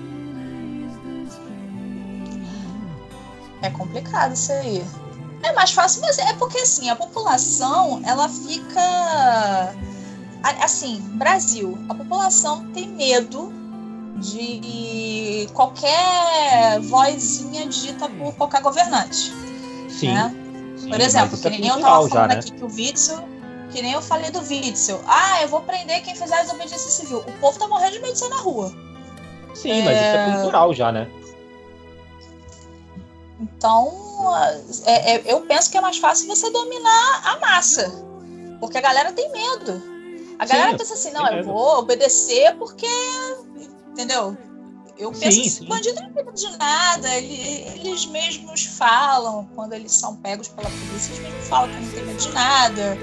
[3.62, 4.84] É complicado isso aí.
[5.42, 9.74] É mais fácil, mas é porque assim, a população, ela fica.
[10.60, 13.52] Assim, Brasil, a população tem medo
[14.16, 19.32] de qualquer vozinha dita por qualquer governante.
[19.88, 20.12] Sim.
[20.12, 20.34] Né?
[20.76, 22.34] sim por exemplo, que é nem eu tava falando já, né?
[22.34, 23.24] aqui que o Witzel,
[23.70, 25.00] que nem eu falei do Witzel.
[25.06, 27.18] Ah, eu vou prender quem fizer desobediência civil.
[27.18, 28.72] O povo tá morrendo de medo de sair na rua.
[29.54, 29.84] Sim, é...
[29.84, 31.08] mas isso é cultural já, né?
[33.42, 33.92] Então,
[34.84, 37.90] é, é, eu penso que é mais fácil você dominar a massa.
[38.60, 39.82] Porque a galera tem medo.
[40.38, 42.86] A galera sim, pensa assim, não, eu vou obedecer porque.
[43.90, 44.36] Entendeu?
[44.96, 47.14] Eu penso sim, que bandido não tem medo de nada.
[47.16, 52.04] Eles mesmos falam, quando eles são pegos pela polícia, eles mesmos falam que não tem
[52.04, 52.98] medo de nada.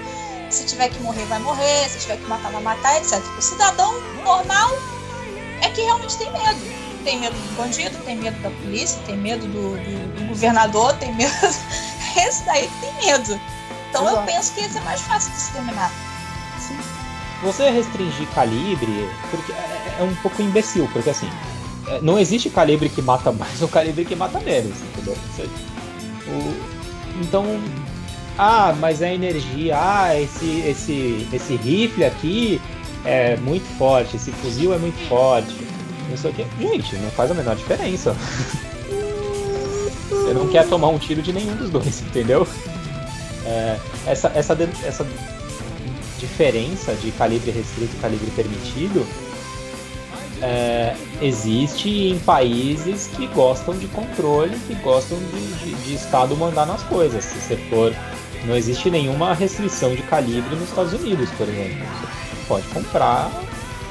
[0.49, 1.89] Se tiver que morrer, vai morrer.
[1.89, 3.21] Se tiver que matar, vai matar, etc.
[3.38, 3.91] O cidadão
[4.23, 4.69] normal
[5.62, 9.46] é que realmente tem medo tem medo do bandido, tem medo da polícia, tem medo
[9.48, 11.34] do, do, do governador, tem medo.
[12.18, 13.40] Esse daí tem medo.
[13.90, 14.18] Então Exato.
[14.18, 15.92] eu penso que esse é mais fácil de se dominar.
[17.42, 21.30] você restringir calibre porque é, é um pouco imbecil, porque assim,
[21.88, 25.18] é, não existe calibre que mata mais ou calibre que mata menos, entendeu?
[26.28, 27.46] O, então,
[28.38, 32.62] ah, mas é energia, ah, esse, esse, esse rifle aqui
[33.04, 35.56] é muito forte, esse fuzil é muito forte,
[36.10, 36.62] não sei o.
[36.62, 38.15] Gente, não faz a menor diferença.
[40.10, 42.48] Você não quer tomar um tiro de nenhum dos dois, entendeu?
[43.45, 45.08] É, essa, essa, essa
[46.19, 49.06] diferença de calibre restrito e calibre permitido
[50.41, 56.65] é, existe em países que gostam de controle, que gostam de, de, de, Estado mandar
[56.65, 57.24] nas coisas.
[57.24, 57.95] Se você for.
[58.45, 61.86] Não existe nenhuma restrição de calibre nos Estados Unidos, por exemplo.
[61.86, 63.30] Você pode comprar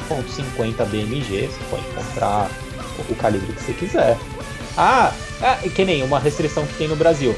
[0.09, 2.51] .50 BMG, você pode comprar
[3.09, 4.17] o calibre que você quiser.
[4.77, 7.35] Ah, é, que nem uma restrição que tem no Brasil.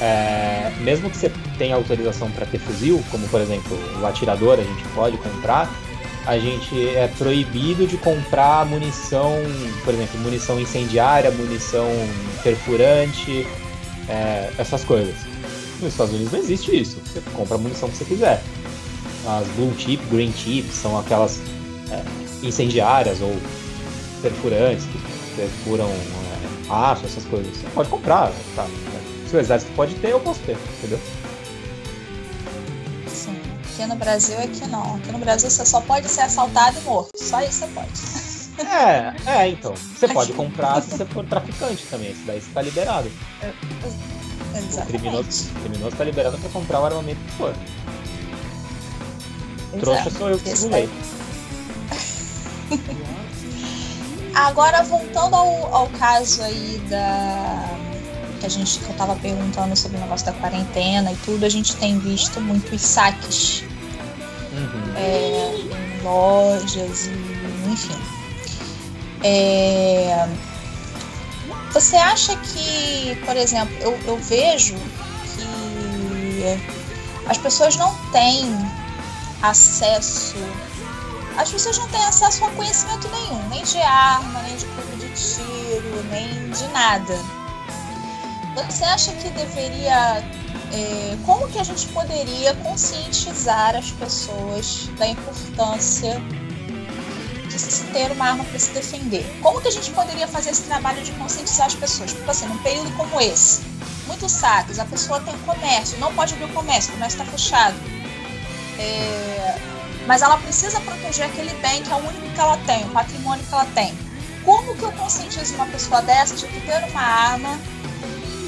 [0.00, 4.62] É, mesmo que você tenha autorização para ter fuzil, como por exemplo o atirador, a
[4.62, 5.70] gente pode comprar,
[6.26, 9.36] a gente é proibido de comprar munição,
[9.84, 11.88] por exemplo, munição incendiária, munição
[12.42, 13.46] perfurante,
[14.08, 15.14] é, essas coisas.
[15.80, 16.98] Nos Estados Unidos não existe isso.
[17.04, 18.42] Você compra a munição que você quiser.
[19.26, 21.40] As blue chip, green chip são aquelas
[22.42, 23.34] incendiárias ou
[24.20, 24.98] perfurantes que
[25.36, 27.56] perfuram é, aço, essas coisas.
[27.56, 28.66] Você pode comprar, tá?
[29.28, 31.00] Se o exército pode ter, eu posso ter, entendeu?
[33.82, 34.96] Aqui no Brasil é que não.
[34.96, 37.10] Aqui no Brasil você só pode ser assaltado e morto.
[37.16, 37.90] Só isso você pode.
[38.70, 39.74] É, é, então.
[39.74, 42.10] Você pode comprar se você for traficante também.
[42.10, 43.10] Isso daí está liberado.
[43.42, 43.52] É.
[44.54, 47.54] O criminoso, o criminoso está liberado para comprar o armamento que for.
[49.80, 50.88] Trouxa sou eu que segurei.
[54.34, 57.78] Agora, voltando ao, ao caso aí da
[58.40, 61.48] que a gente que eu tava perguntando sobre o negócio da quarentena e tudo, a
[61.48, 63.62] gente tem visto muitos saques
[64.52, 64.96] uhum.
[64.96, 67.96] é, em lojas e enfim.
[69.22, 70.28] É,
[71.72, 76.60] você acha que, por exemplo, eu, eu vejo que
[77.28, 78.44] as pessoas não têm
[79.40, 80.36] acesso.
[81.36, 85.08] As pessoas não têm acesso a conhecimento nenhum, nem de arma, nem de clube de
[85.14, 87.18] tiro, nem de nada.
[88.54, 90.22] Você acha que deveria
[90.72, 96.20] é, como que a gente poderia conscientizar as pessoas da importância
[97.48, 99.24] de se ter uma arma para se defender?
[99.42, 102.12] Como que a gente poderia fazer esse trabalho de conscientizar as pessoas?
[102.12, 103.62] Porque assim, num período como esse,
[104.06, 107.76] muitos saques, a pessoa tem comércio, não pode abrir o comércio, o comércio está fechado.
[108.78, 109.31] É,
[110.06, 113.44] mas ela precisa proteger aquele bem que é o único que ela tem, o patrimônio
[113.44, 113.94] que ela tem.
[114.44, 117.58] Como que eu conscientizo uma pessoa dessa de que ter uma arma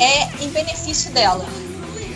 [0.00, 1.46] é em benefício dela?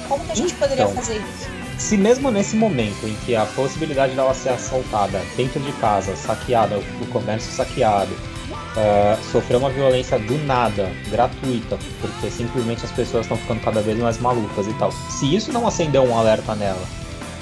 [0.09, 1.48] Como que a gente poderia então, fazer isso?
[1.79, 6.79] Se mesmo nesse momento em que a possibilidade dela ser assaltada dentro de casa, saqueada,
[7.01, 13.37] o comércio saqueado, uh, sofrer uma violência do nada, gratuita, porque simplesmente as pessoas estão
[13.37, 14.90] ficando cada vez mais malucas e tal.
[15.09, 16.83] Se isso não acender um alerta nela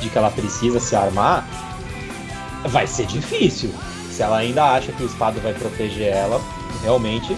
[0.00, 1.48] de que ela precisa se armar,
[2.66, 3.72] vai ser difícil.
[4.10, 6.40] Se ela ainda acha que o Estado vai proteger ela,
[6.82, 7.36] realmente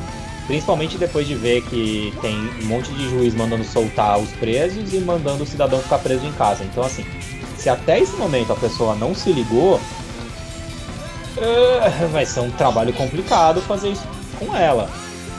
[0.49, 4.99] Principalmente depois de ver que tem um monte de juiz mandando soltar os presos e
[4.99, 6.65] mandando o cidadão ficar preso em casa.
[6.65, 7.05] Então, assim,
[7.59, 9.79] se até esse momento a pessoa não se ligou,
[11.37, 14.91] é, vai ser um trabalho complicado fazer isso com ela.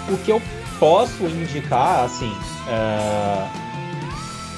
[0.08, 0.40] O que eu
[0.80, 2.32] posso indicar, assim,
[2.68, 3.48] é,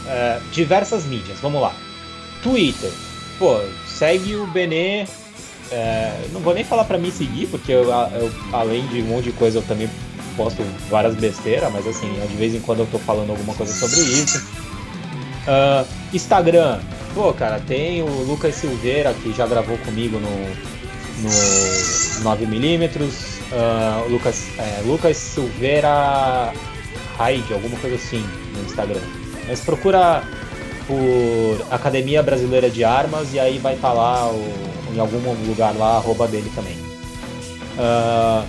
[0.07, 1.39] é, diversas mídias.
[1.39, 1.73] Vamos lá.
[2.43, 2.91] Twitter.
[3.39, 5.07] Pô, segue o Benê.
[5.71, 9.25] É, não vou nem falar para me seguir, porque eu, eu, além de um monte
[9.25, 9.89] de coisa eu também
[10.35, 14.01] posto várias besteiras, mas assim, de vez em quando eu tô falando alguma coisa sobre
[14.01, 14.37] isso.
[15.41, 16.79] Uh, Instagram,
[17.13, 20.29] pô, cara, tem o Lucas Silveira que já gravou comigo no,
[21.21, 21.29] no
[22.23, 23.31] 9mm.
[23.51, 26.53] Uh, Lucas, é, Lucas Silveira
[27.17, 29.01] Raid, alguma coisa assim no Instagram.
[29.47, 30.23] Mas procura
[30.87, 35.75] por Academia Brasileira de Armas e aí vai estar tá lá o, em algum lugar
[35.75, 36.77] lá arroba dele também.
[37.77, 38.45] Uh,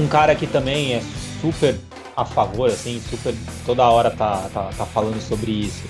[0.00, 1.02] um cara que também é
[1.40, 1.76] super
[2.16, 3.34] a favor, assim, super
[3.66, 5.82] toda hora tá, tá, tá falando sobre isso.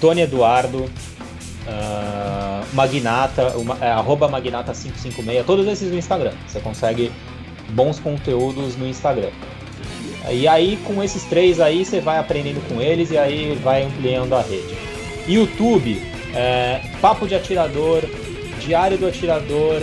[0.00, 6.32] Tony Eduardo, uh, Magnata, uma, é, arroba Magnata556, todos esses no Instagram.
[6.46, 7.12] Você consegue
[7.70, 9.30] bons conteúdos no Instagram.
[10.30, 14.34] E aí, com esses três aí, você vai aprendendo com eles e aí vai ampliando
[14.34, 14.76] a rede.
[15.26, 16.02] YouTube,
[16.34, 18.02] é, Papo de Atirador,
[18.60, 19.82] Diário do Atirador,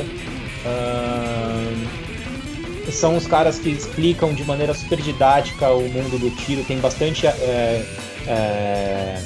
[2.91, 6.63] são os caras que explicam de maneira super didática o mundo do tiro.
[6.63, 7.85] Tem bastante, é,
[8.25, 9.21] é,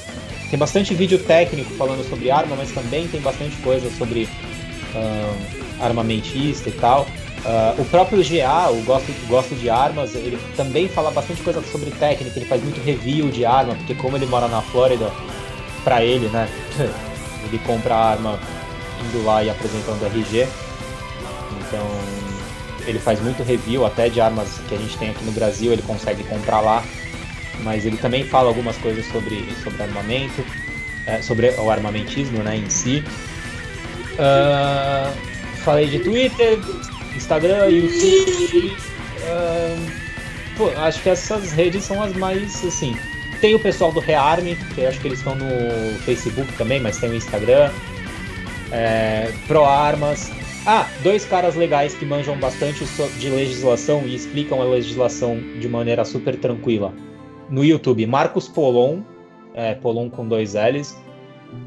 [0.50, 4.28] tem bastante vídeo técnico falando sobre arma, mas também tem bastante coisa sobre
[5.80, 7.08] armamentista e tal.
[7.44, 11.90] Uh, o próprio GA, o Gosto, Gosto de Armas, ele também fala bastante coisa sobre
[11.90, 15.12] técnica, ele faz muito review de arma, porque como ele mora na Flórida,
[15.84, 16.48] pra ele, né?
[17.48, 18.40] ele compra arma
[19.06, 20.48] indo lá e apresentando RG.
[21.60, 21.88] Então
[22.86, 25.82] ele faz muito review até de armas que a gente tem aqui no Brasil, ele
[25.82, 26.84] consegue comprar lá.
[27.64, 30.44] Mas ele também fala algumas coisas sobre, sobre armamento,
[31.06, 33.04] é, sobre o armamentismo né, em si.
[34.14, 35.14] Uh,
[35.64, 36.60] falei de Twitter,
[37.16, 38.76] Instagram, YouTube.
[39.22, 39.92] Uh,
[40.58, 42.96] pô, acho que essas redes são as mais assim.
[43.40, 47.10] Tem o pessoal do Rearme, que acho que eles estão no Facebook também, mas tem
[47.10, 47.72] o Instagram.
[48.72, 50.32] É, Pro Armas.
[50.66, 52.86] Ah, dois caras legais que manjam bastante
[53.20, 56.94] de legislação e explicam a legislação de maneira super tranquila.
[57.50, 59.02] No YouTube, Marcos Polon,
[59.54, 60.96] é, Polon com dois L's,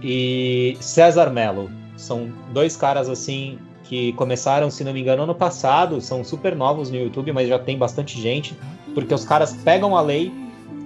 [0.02, 1.70] e César Mello.
[1.96, 6.90] São dois caras assim que começaram, se não me engano, ano passado, são super novos
[6.90, 8.56] no YouTube, mas já tem bastante gente,
[8.94, 10.32] porque os caras pegam a lei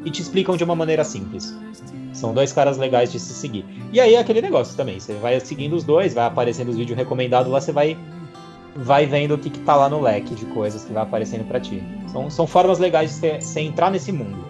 [0.05, 1.57] e te explicam de uma maneira simples.
[2.19, 3.65] São dois caras legais de se seguir.
[3.93, 6.99] E aí é aquele negócio também, você vai seguindo os dois, vai aparecendo os vídeos
[6.99, 7.97] recomendados lá, você vai
[8.75, 11.61] vai vendo o que, que tá lá no leque de coisas que vai aparecendo para
[11.61, 11.83] ti.
[12.13, 14.45] São, são formas legais de você entrar nesse mundo.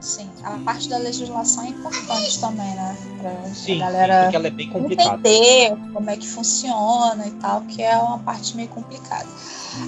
[0.00, 2.96] Sim, a parte da legislação é importante também, né?
[3.20, 5.14] Pra sim, a galera sim, porque ela é bem complicada.
[5.14, 9.28] entender como é que funciona e tal, que é uma parte meio complicada.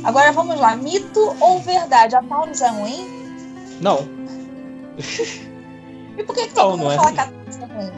[0.05, 2.15] Agora vamos lá, mito ou verdade?
[2.15, 3.07] A Taurus é ruim?
[3.81, 4.09] Não.
[6.17, 7.93] E por que, que não, não é fala é ruim?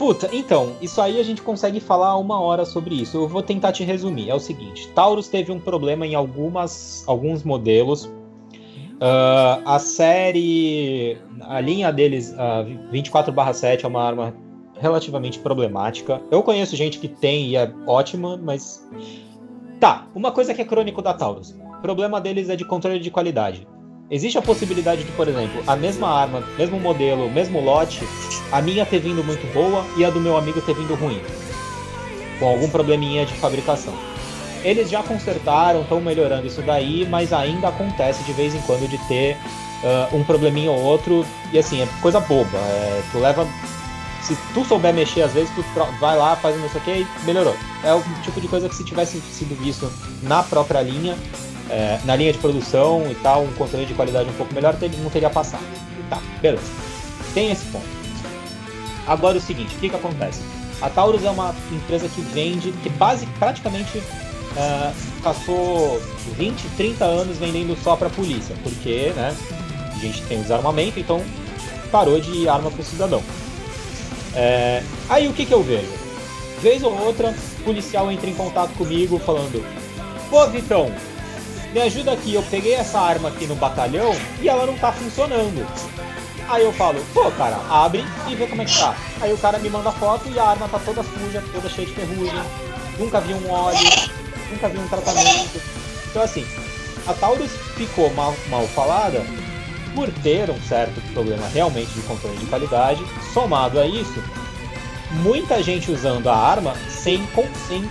[0.00, 3.18] Puta, então, isso aí a gente consegue falar uma hora sobre isso.
[3.18, 4.30] Eu vou tentar te resumir.
[4.30, 8.06] É o seguinte: Taurus teve um problema em algumas, alguns modelos.
[8.06, 14.34] Uh, a série, a linha deles, uh, 24/7 é uma arma
[14.78, 16.22] relativamente problemática.
[16.30, 18.82] Eu conheço gente que tem e é ótima, mas
[19.78, 20.06] tá.
[20.14, 23.68] Uma coisa que é crônico da Taurus: o problema deles é de controle de qualidade.
[24.10, 28.02] Existe a possibilidade de, por exemplo, a mesma arma, mesmo modelo, mesmo lote,
[28.50, 31.22] a minha ter vindo muito boa e a do meu amigo ter vindo ruim,
[32.40, 33.94] com algum probleminha de fabricação.
[34.64, 38.98] Eles já consertaram, estão melhorando isso daí, mas ainda acontece de vez em quando de
[39.06, 39.36] ter
[39.84, 42.58] uh, um probleminha ou outro, e assim, é coisa boba.
[42.58, 43.46] É, tu leva.
[44.22, 45.64] Se tu souber mexer, às vezes tu
[46.00, 47.56] vai lá, faz não sei o que e melhorou.
[47.84, 49.90] É o tipo de coisa que se tivesse sido visto
[50.22, 51.16] na própria linha,
[51.70, 55.10] é, na linha de produção e tal, um controle de qualidade um pouco melhor, não
[55.10, 55.64] teria passado.
[56.08, 56.64] Tá, beleza.
[57.32, 57.86] Tem esse ponto.
[59.06, 60.40] Agora o seguinte, o que, que acontece?
[60.82, 64.02] A Taurus é uma empresa que vende, que base, praticamente
[64.56, 64.92] é,
[65.22, 66.00] passou
[66.36, 69.36] 20, 30 anos vendendo só para polícia, porque né,
[69.94, 71.22] a gente tem desarmamento, então
[71.92, 73.22] parou de arma para o cidadão.
[74.34, 75.92] É, aí o que, que eu vejo?
[76.62, 79.64] Vez ou outra, policial entra em contato comigo falando:
[80.28, 80.90] Pô, Vitão,
[81.72, 85.66] me ajuda aqui, eu peguei essa arma aqui no batalhão e ela não tá funcionando.
[86.48, 88.96] Aí eu falo, pô, cara, abre e vê como é que tá.
[89.20, 91.94] Aí o cara me manda foto e a arma tá toda suja, toda cheia de
[91.94, 92.42] ferrugem.
[92.98, 93.78] Nunca vi um óleo,
[94.50, 95.60] nunca vi um tratamento.
[96.10, 96.44] Então assim,
[97.06, 99.24] a Taurus ficou mal, mal falada
[99.94, 103.04] por ter um certo problema realmente de controle de qualidade.
[103.32, 104.22] Somado a isso,
[105.22, 107.26] muita gente usando a arma sem,
[107.68, 107.88] sem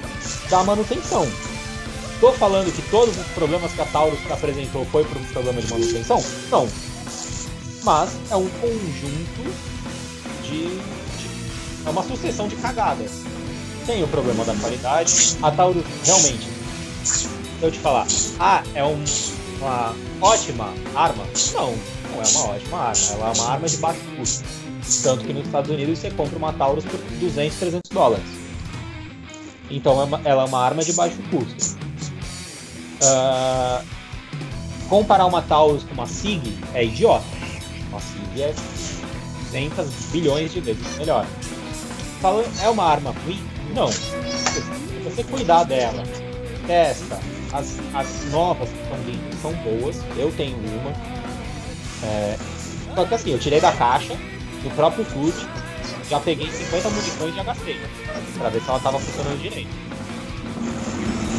[0.50, 1.26] dar manutenção.
[2.20, 5.72] Estou falando que todos os problemas que a Taurus apresentou foi por um problema de
[5.72, 6.22] manutenção?
[6.52, 6.68] Não.
[7.82, 9.56] Mas é um conjunto
[10.44, 11.30] de, de.
[11.86, 13.24] é uma sucessão de cagadas.
[13.86, 15.38] Tem o problema da qualidade.
[15.42, 16.46] A Taurus realmente.
[17.62, 18.06] Eu te falar,
[18.38, 19.02] ah, é um,
[19.62, 21.24] uma ótima arma?
[21.54, 23.02] Não, não é uma ótima arma.
[23.12, 24.44] Ela é uma arma de baixo custo.
[25.04, 28.26] Tanto que nos Estados Unidos você compra uma Taurus por 200, 300 dólares.
[29.72, 31.89] Então é ela é uma arma de baixo custo.
[33.02, 33.86] Uh,
[34.90, 37.26] comparar uma Taurus com uma SIG é idiota.
[37.90, 38.54] Uma SIG é
[39.52, 41.26] 200 bilhões de vezes melhor.
[42.22, 43.42] Falando, é uma arma ruim?
[43.74, 43.88] Não.
[43.92, 44.62] Se
[45.04, 46.04] você cuidar dela,
[46.68, 47.20] testa.
[47.52, 49.98] As, as novas que estão vindo são boas.
[50.18, 50.92] Eu tenho uma.
[52.04, 52.38] É,
[52.96, 54.14] só que assim, eu tirei da caixa,
[54.64, 55.36] do próprio foot,
[56.10, 57.80] já peguei 50 munições e já gastei.
[58.38, 59.70] Pra ver se ela estava funcionando direito.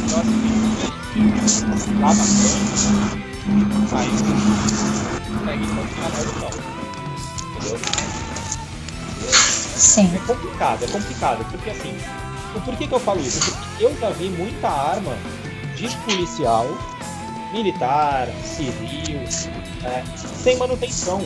[0.05, 0.60] Então assim,
[1.99, 2.87] lá na frente,
[3.47, 4.09] aí
[5.35, 6.71] consegue continuar mais o
[7.57, 7.79] Entendeu?
[9.75, 10.09] Sim.
[10.15, 11.97] É complicado, é complicado, porque assim,
[12.55, 13.51] o porquê que eu falo isso?
[13.51, 15.17] Porque eu já vi muita arma
[15.75, 16.67] de policial,
[17.51, 19.19] militar, civil,
[19.83, 21.21] é, sem manutenção.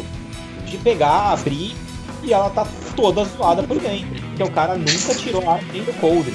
[0.65, 1.75] De pegar, abrir
[2.23, 2.65] e ela tá
[2.95, 4.07] toda zoada por dentro.
[4.19, 6.33] porque o cara nunca tirou ar nem do coldre.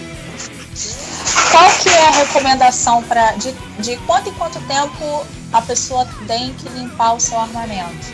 [2.00, 7.12] É a recomendação para de, de quanto em quanto tempo a pessoa tem que limpar
[7.12, 8.06] o seu armamento?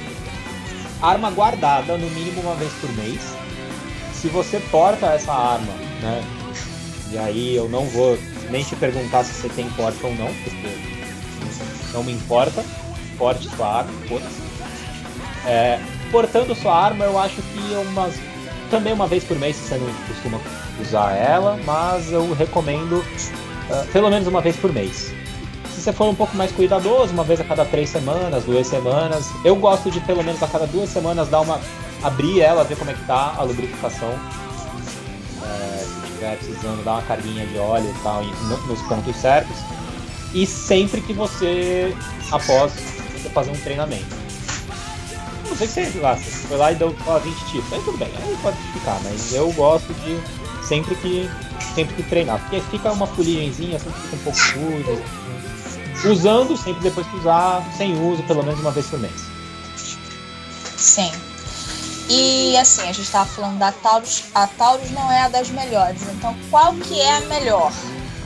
[1.01, 3.20] Arma guardada, no mínimo uma vez por mês.
[4.12, 5.72] Se você porta essa arma,
[6.03, 6.24] né?
[7.12, 8.18] E aí eu não vou
[8.51, 10.78] nem te perguntar se você tem porta ou não, porque
[11.93, 12.64] não me importa.
[13.16, 14.43] Porte sua arma, foda-se.
[15.47, 15.78] É,
[16.11, 18.14] portando sua arma, eu acho que umas,
[18.68, 20.41] também uma vez por mês, se você não costuma
[20.80, 23.05] usar ela, mas eu recomendo
[23.71, 25.12] uh, pelo menos uma vez por mês.
[25.75, 29.31] Se você for um pouco mais cuidadoso, uma vez a cada três semanas, duas semanas,
[29.45, 31.61] eu gosto de pelo menos a cada duas semanas dar uma
[32.03, 34.14] abrir ela, ver como é que tá a lubrificação.
[35.43, 38.23] É, se estiver precisando dar uma carguinha de óleo e tal
[38.67, 39.57] nos pontos certos.
[40.35, 41.95] E sempre que você,
[42.31, 44.27] após você fazer um treinamento
[45.57, 47.73] não sei que você, lá, você foi lá e deu ó, 20 tiros.
[47.73, 50.19] Aí tudo bem, aí pode ficar, mas eu gosto de
[50.67, 51.31] sempre que
[51.75, 52.41] sempre que treinar.
[52.41, 55.03] Porque fica uma fuligenzinha, sempre fica um pouco sujo.
[56.11, 59.14] Usando sempre depois que usar, sem uso, pelo menos uma vez por mês.
[60.77, 61.11] Sim.
[62.09, 66.03] E assim, a gente estava falando da Taurus, a Taurus não é a das melhores.
[66.03, 67.73] Então, qual que é a melhor?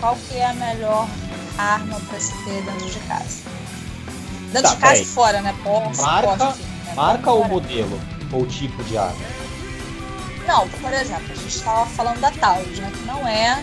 [0.01, 1.09] Qual que é a melhor
[1.57, 3.41] arma para se ter dentro de casa?
[4.53, 5.55] Dentro tá, de casa e fora, né?
[5.63, 6.61] Posse, Marca, posse,
[6.95, 8.01] Marca ou modelo?
[8.33, 9.40] Ou tipo de arma?
[10.51, 12.91] Não, por exemplo, a gente estava falando da Taurus, né?
[12.93, 13.63] Que não é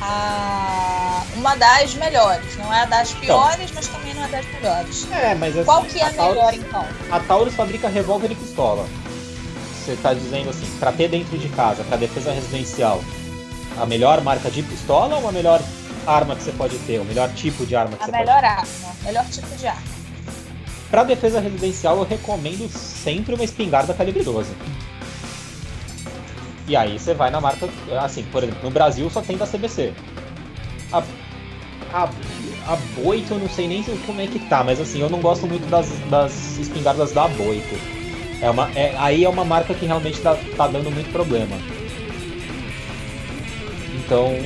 [0.00, 1.22] a...
[1.36, 2.56] uma das melhores.
[2.56, 3.20] Não é a das então.
[3.20, 5.12] piores, então, mas também não é das melhores.
[5.12, 6.86] É, mas assim, Qual que é a, a Taurus, melhor, então?
[7.12, 8.88] A Taurus fabrica revólver e pistola.
[9.84, 13.00] Você está dizendo assim, para ter dentro de casa, para defesa residencial,
[13.80, 15.62] a melhor marca de pistola ou a melhor
[16.04, 16.98] arma que você pode ter?
[16.98, 18.30] O melhor tipo de arma que a você pode ter?
[18.32, 19.96] A melhor arma, melhor tipo de arma.
[20.90, 24.50] Para defesa residencial, eu recomendo sempre uma espingarda calibre 12.
[26.68, 27.68] E aí você vai na marca,
[28.00, 29.92] assim, por exemplo, no Brasil só tem da CBC.
[30.92, 31.02] A,
[31.92, 32.08] a,
[32.66, 35.46] a Boito eu não sei nem como é que tá, mas assim, eu não gosto
[35.46, 37.76] muito das, das espingardas da Boito.
[38.40, 41.56] É uma, é, aí é uma marca que realmente tá, tá dando muito problema.
[43.94, 44.36] Então,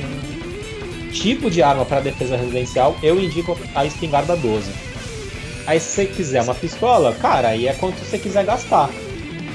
[1.11, 4.71] tipo de arma para defesa residencial, eu indico a espingarda 12.
[5.67, 8.89] Aí se você quiser uma pistola, cara, aí é quanto você quiser gastar.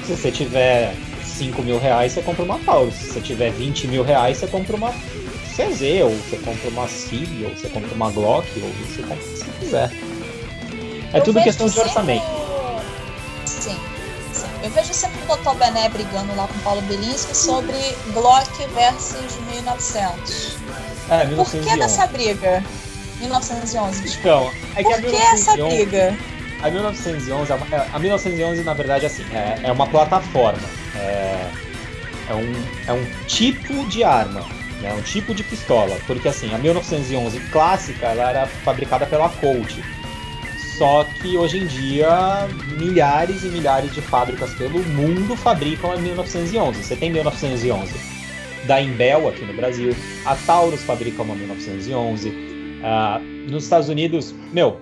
[0.05, 0.93] Se você tiver
[1.37, 2.95] 5 mil reais, você compra uma Taurus.
[2.95, 7.45] Se você tiver 20 mil reais, você compra uma CZ, ou você compra uma SIG,
[7.45, 9.91] ou você compra uma Glock, ou você compra o que você quiser.
[11.13, 12.25] É Eu tudo questão de orçamento.
[13.45, 13.77] Sim,
[14.33, 14.47] sim.
[14.63, 15.55] Eu vejo sempre o Dr.
[15.57, 17.77] Bené brigando lá com o Paulo Belinski sobre
[18.13, 20.57] Glock versus 1900.
[21.09, 21.35] É, 1911.
[21.35, 22.63] Por que dessa briga?
[23.19, 24.17] 1911.
[24.19, 26.36] Então, é que Por a 1911, que essa briga?
[26.61, 27.53] A 1911,
[27.93, 30.67] a 1911 na verdade assim, é, é uma plataforma.
[30.95, 31.49] É,
[32.29, 32.53] é, um,
[32.87, 34.41] é um tipo de arma,
[34.81, 35.97] né, um tipo de pistola.
[36.07, 39.77] Porque assim, a 1911 clássica ela era fabricada pela Colt.
[40.77, 42.47] Só que hoje em dia,
[42.77, 46.83] milhares e milhares de fábricas pelo mundo fabricam a 1911.
[46.83, 48.17] Você tem 1911
[48.65, 49.95] da Imbel aqui no Brasil,
[50.25, 52.47] a Taurus fabrica uma 1911,
[52.77, 54.79] Uh, nos Estados Unidos, meu,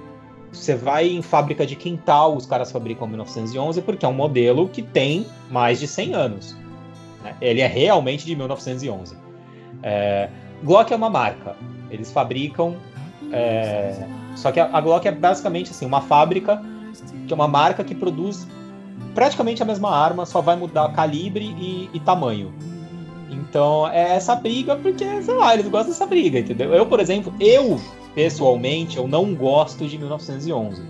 [0.56, 4.82] você vai em fábrica de quintal, os caras fabricam 1911 porque é um modelo que
[4.82, 6.58] tem mais de 100 anos.
[7.24, 7.36] Né?
[7.42, 9.16] Ele é realmente de 1911.
[9.84, 10.30] É,
[10.64, 11.56] Glock é uma marca.
[11.90, 12.76] Eles fabricam.
[13.32, 16.62] É, só que a, a, Glock é basicamente assim, uma fábrica,
[17.28, 18.48] que é uma marca que produz
[19.14, 22.54] praticamente a mesma arma, só vai mudar calibre e, e tamanho.
[23.30, 26.74] Então é essa briga porque, sei lá, eles gostam dessa briga, entendeu?
[26.74, 27.80] Eu, por exemplo, eu,
[28.16, 30.82] pessoalmente, eu não gosto de 1911.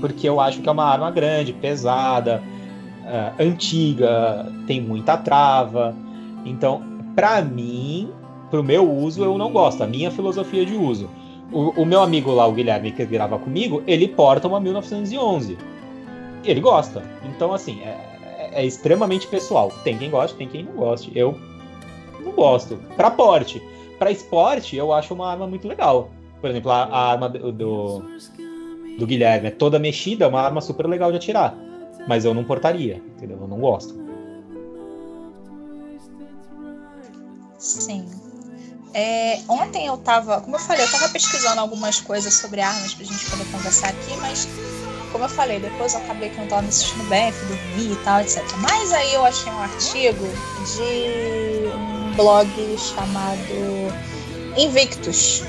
[0.00, 2.42] Porque eu acho que é uma arma grande, pesada,
[3.02, 5.96] uh, antiga, tem muita trava.
[6.44, 6.82] Então,
[7.16, 8.10] pra mim,
[8.50, 9.82] pro meu uso, eu não gosto.
[9.82, 11.08] A minha filosofia de uso.
[11.50, 15.58] O, o meu amigo lá, o Guilherme, que grava comigo, ele porta uma 1911.
[16.44, 17.02] Ele gosta.
[17.24, 19.72] Então, assim, é, é extremamente pessoal.
[19.82, 21.10] Tem quem goste, tem quem não goste.
[21.14, 21.36] Eu
[22.22, 22.78] não gosto.
[22.96, 23.60] Para porte.
[24.00, 26.10] Para esporte, eu acho uma arma muito legal.
[26.40, 28.02] Por exemplo, a, a arma do, do,
[28.98, 31.54] do, Guilherme é toda mexida, é uma arma super legal de atirar.
[32.08, 33.36] Mas eu não portaria, entendeu?
[33.38, 33.94] Eu não gosto.
[37.58, 38.08] Sim.
[38.94, 43.04] É, ontem eu tava, como eu falei, eu tava pesquisando algumas coisas sobre armas pra
[43.04, 44.48] gente poder conversar aqui, mas
[45.12, 48.20] como eu falei, depois eu acabei que não estava me bem, fui dormir e tal,
[48.22, 48.42] etc.
[48.62, 50.24] Mas aí eu achei um artigo
[50.74, 51.89] de
[52.20, 53.94] blog chamado
[54.56, 55.42] Invictus,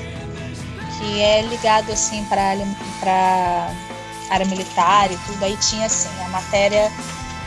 [0.98, 3.70] que é ligado assim para
[4.30, 5.44] área militar e tudo.
[5.44, 6.90] Aí tinha assim, a matéria,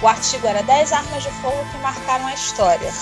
[0.02, 2.94] o artigo era 10 armas de fogo que marcaram a história.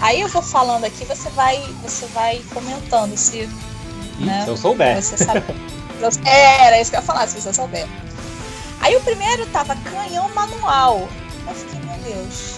[0.00, 3.48] Aí eu vou falando aqui, você vai, você vai comentando se.
[4.18, 5.00] Ih, né, se eu souber.
[5.00, 5.44] Você sabe.
[6.24, 7.86] é, era isso que eu ia falar, se você souber.
[8.80, 11.08] Aí o primeiro tava canhão manual.
[11.46, 12.57] Eu fiquei, meu Deus,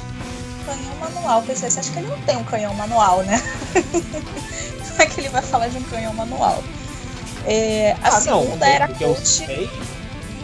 [0.60, 1.42] canhão manual.
[1.42, 3.42] Pensei, você acha que ele não tem um canhão manual, né?
[4.90, 6.62] Como é que ele vai falar de um canhão manual?
[7.46, 9.70] É, a ah, segunda não, era coach.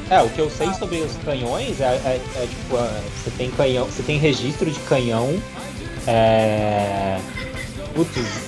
[0.09, 3.51] É, o que eu sei sobre os canhões é, é, é tipo, é, você tem
[3.51, 5.37] canhão, você tem registro de canhão
[6.07, 7.19] é,
[7.95, 8.47] putz,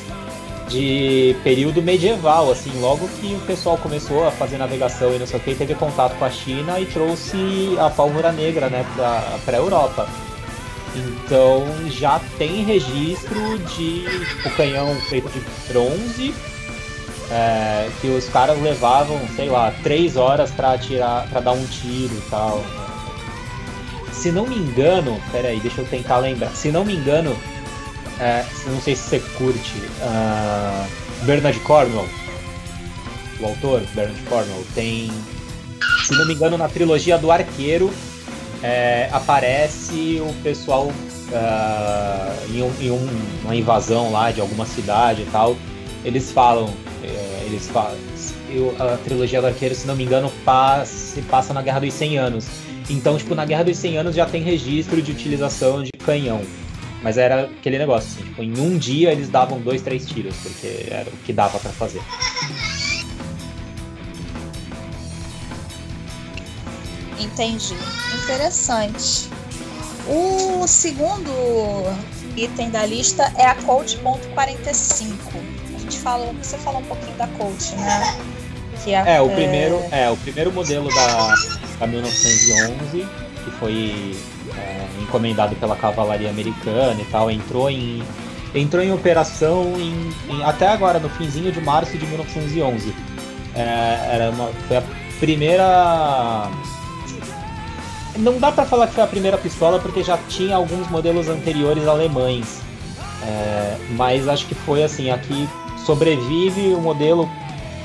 [0.69, 5.41] de período medieval, assim, logo que o pessoal começou a fazer navegação e não sei
[5.41, 9.61] o que, teve contato com a China e trouxe a pólvora negra, né, pra, a
[9.61, 10.09] Europa.
[10.99, 15.41] Então já tem registro de tipo, canhão feito de
[15.73, 16.35] bronze
[17.31, 22.15] é, que os caras levavam, sei lá, três horas para atirar, para dar um tiro
[22.15, 22.65] e tal.
[24.13, 26.51] Se não me engano, peraí, deixa eu tentar lembrar.
[26.51, 27.37] Se não me engano,
[28.19, 32.09] é, não sei se você curte uh, Bernard Cornwell,
[33.41, 35.13] o autor Bernard Cornwell, tem,
[36.05, 37.93] se não me engano, na trilogia do Arqueiro
[38.63, 43.09] é, aparece o pessoal uh, em, um, em um,
[43.45, 45.57] uma invasão lá de alguma cidade e tal.
[46.05, 47.97] Eles falam é, eles falam,
[48.79, 52.47] a trilogia do Arqueiro, se não me engano, passa, passa na Guerra dos 100 Anos.
[52.91, 56.41] Então, tipo, na Guerra dos 100 Anos já tem registro de utilização de canhão.
[57.03, 60.87] Mas era aquele negócio, assim, tipo, em um dia eles davam dois, três tiros, porque
[60.91, 62.01] era o que dava para fazer.
[67.43, 67.75] Entendi.
[68.25, 69.29] Interessante.
[70.07, 71.31] O segundo
[72.37, 73.99] item da lista é a Coach
[75.89, 78.19] gente falou, você falou um pouquinho da coach, né?
[78.85, 79.35] Que é, é, o, é...
[79.35, 81.35] Primeiro, é o primeiro modelo da,
[81.81, 83.09] da 1911,
[83.45, 84.17] que foi
[84.57, 88.03] é, encomendado pela cavalaria americana e tal, entrou em,
[88.55, 92.95] entrou em operação em, em, até agora, no finzinho de março de 1911.
[93.55, 94.83] É, era uma, foi a
[95.19, 96.51] primeira.
[98.19, 101.87] Não dá para falar que foi a primeira pistola porque já tinha alguns modelos anteriores
[101.87, 102.61] alemães.
[103.23, 105.49] É, mas acho que foi assim, aqui
[105.85, 107.29] sobrevive o modelo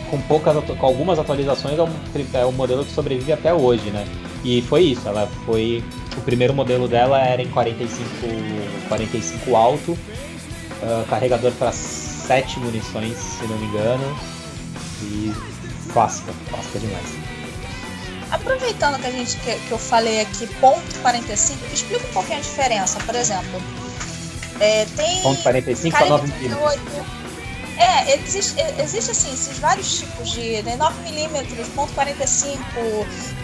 [0.09, 1.89] com poucas com algumas atualizações é um,
[2.34, 4.05] é modelo que sobrevive até hoje, né?
[4.43, 5.84] E foi isso, ela foi
[6.17, 8.03] o primeiro modelo dela era em 45
[8.88, 14.15] 45 alto, uh, carregador para 7 munições, se não me engano.
[15.01, 15.31] E
[15.93, 17.22] fácil, fácil demais.
[18.34, 22.41] Aproveitando que a gente que, que eu falei aqui, ponto 45, explica um pouquinho a
[22.41, 23.61] diferença, por exemplo.
[24.59, 26.34] É, tem ponto 45 a 9
[27.77, 32.63] é, existe, existe assim, esses vários tipos de né, 9mm, ponto 45,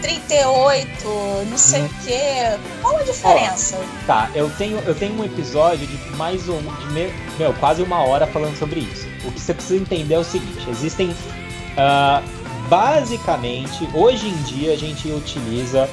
[0.00, 1.08] 38,
[1.50, 1.86] não sei hum.
[1.86, 2.80] o que.
[2.80, 3.78] Qual a diferença?
[4.06, 8.04] Tá, eu tenho, eu tenho um episódio de mais um, de me, meu, quase uma
[8.04, 9.08] hora falando sobre isso.
[9.24, 11.10] O que você precisa entender é o seguinte: existem.
[11.10, 12.39] Uh,
[12.70, 15.90] basicamente, hoje em dia a gente utiliza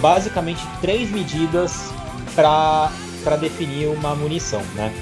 [0.00, 1.90] basicamente três medidas
[2.34, 4.92] para definir uma munição, né?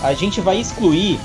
[0.00, 1.18] A gente vai excluir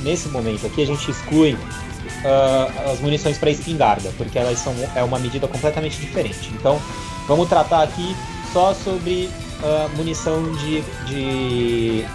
[0.00, 5.02] nesse momento aqui, a gente exclui uh, as munições para espingarda, porque elas são é
[5.02, 6.52] uma medida completamente diferente.
[6.54, 6.80] Então,
[7.26, 8.16] vamos tratar aqui
[8.52, 9.28] só sobre
[9.60, 12.06] uh, munição de, de,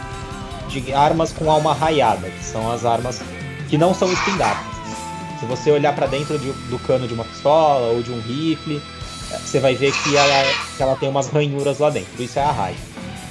[0.69, 3.21] de armas com alma raiada, que são as armas
[3.69, 4.70] que não são espingardas.
[5.41, 8.79] Se você olhar para dentro de, do cano de uma pistola ou de um rifle,
[9.43, 10.43] você vai ver que ela,
[10.77, 12.21] que ela tem umas ranhuras lá dentro.
[12.21, 12.75] Isso é a raia.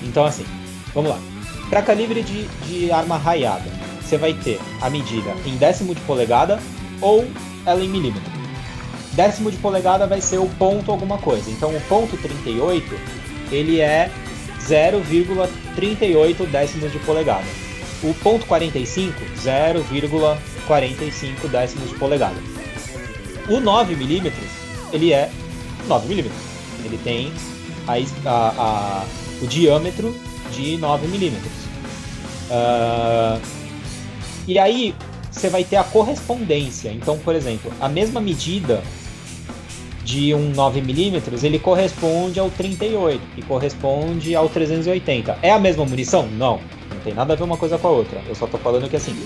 [0.02, 0.44] Então, assim,
[0.92, 1.20] vamos lá.
[1.68, 3.70] Para calibre de, de arma raiada,
[4.02, 6.60] você vai ter a medida em décimo de polegada
[7.00, 7.24] ou
[7.64, 8.28] ela em milímetro.
[9.12, 11.48] Décimo de polegada vai ser o ponto alguma coisa.
[11.48, 12.92] Então o ponto 38
[13.52, 14.10] ele é
[14.66, 17.59] 0,38 décimos de polegada.
[18.02, 22.36] O ponto 45, 0,45 décimos de polegada.
[23.48, 24.60] O 9 milímetros
[24.92, 25.30] ele é
[25.86, 26.40] 9 milímetros.
[26.84, 27.32] Ele tem
[27.86, 27.94] a,
[28.28, 29.04] a, a,
[29.42, 30.14] o diâmetro
[30.52, 31.52] de 9 milímetros.
[32.50, 33.40] Uh,
[34.46, 34.94] e aí
[35.30, 36.90] você vai ter a correspondência.
[36.90, 38.82] Então, por exemplo, a mesma medida
[40.04, 45.38] de um 9mm, ele corresponde ao 38, que corresponde ao 380.
[45.42, 46.26] É a mesma munição?
[46.26, 46.60] Não.
[47.00, 48.20] Não tem nada a ver uma coisa com a outra.
[48.28, 49.16] Eu só tô falando que assim,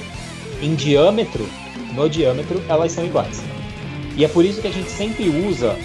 [0.62, 1.44] em diâmetro,
[1.92, 3.42] no diâmetro, elas são iguais.
[4.16, 5.76] E é por isso que a gente sempre usa,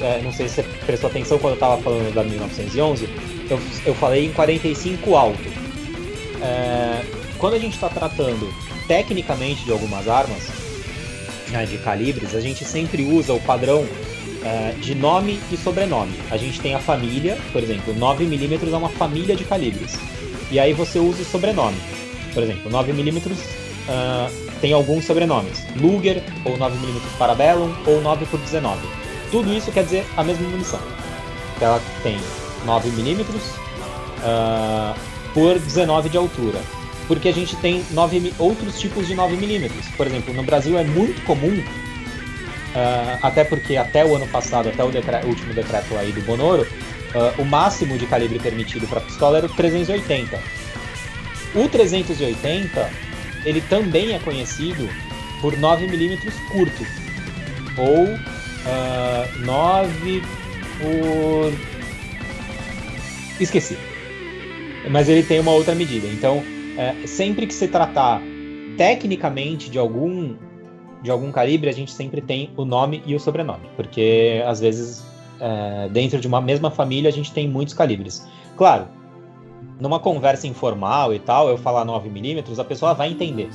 [0.00, 3.08] é, não sei se você prestou atenção quando eu estava falando da 1911,
[3.50, 5.42] eu, eu falei em 45 alto.
[6.40, 7.04] É,
[7.36, 8.54] quando a gente está tratando
[8.86, 10.48] tecnicamente de algumas armas,
[11.50, 13.84] né, de calibres, a gente sempre usa o padrão
[14.44, 16.14] é, de nome e sobrenome.
[16.30, 19.98] A gente tem a família, por exemplo, 9mm é uma família de calibres.
[20.50, 21.76] E aí você usa o sobrenome.
[22.32, 25.64] Por exemplo, 9mm uh, tem alguns sobrenomes.
[25.76, 28.80] Luger, ou 9mm Parabellum, ou 9 por 19.
[29.30, 30.80] Tudo isso quer dizer a mesma munição.
[31.60, 32.18] Ela tem
[32.66, 33.24] 9mm
[34.20, 34.94] uh,
[35.32, 36.60] por 19 de altura.
[37.06, 39.70] Porque a gente tem 9, outros tipos de 9mm.
[39.96, 41.62] Por exemplo, no Brasil é muito comum
[42.74, 46.66] Uh, até porque até o ano passado, até o decreto, último decreto aí do Bonoro,
[47.14, 50.38] uh, o máximo de calibre permitido para pistola era o 380.
[51.54, 52.90] O 380,
[53.44, 54.88] ele também é conhecido
[55.40, 56.86] por 9mm curto,
[57.78, 60.22] ou uh, 9
[60.80, 61.52] por...
[63.40, 63.76] esqueci.
[64.90, 66.06] Mas ele tem uma outra medida.
[66.08, 66.42] Então,
[66.76, 68.20] é, sempre que se tratar
[68.76, 70.36] tecnicamente de algum
[71.02, 75.04] de algum calibre, a gente sempre tem o nome e o sobrenome, porque às vezes
[75.40, 78.26] é, dentro de uma mesma família a gente tem muitos calibres.
[78.56, 78.86] Claro,
[79.80, 83.48] numa conversa informal e tal, eu falar 9mm, a pessoa vai entender.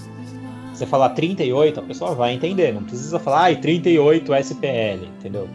[0.74, 2.74] Você falar 38, a pessoa vai entender.
[2.74, 5.50] Não precisa falar, ah, 38 SPL, entendeu?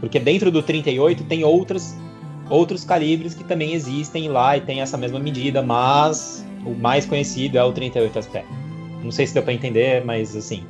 [0.00, 1.96] Porque dentro do 38 tem outras,
[2.50, 7.56] outros calibres que também existem lá e tem essa mesma medida, mas o mais conhecido
[7.56, 8.44] é o 38 SPL.
[9.02, 10.64] Não sei se deu para entender, mas assim,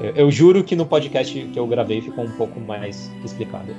[0.00, 3.74] eu, juro que no podcast que eu gravei ficou um pouco mais explicado.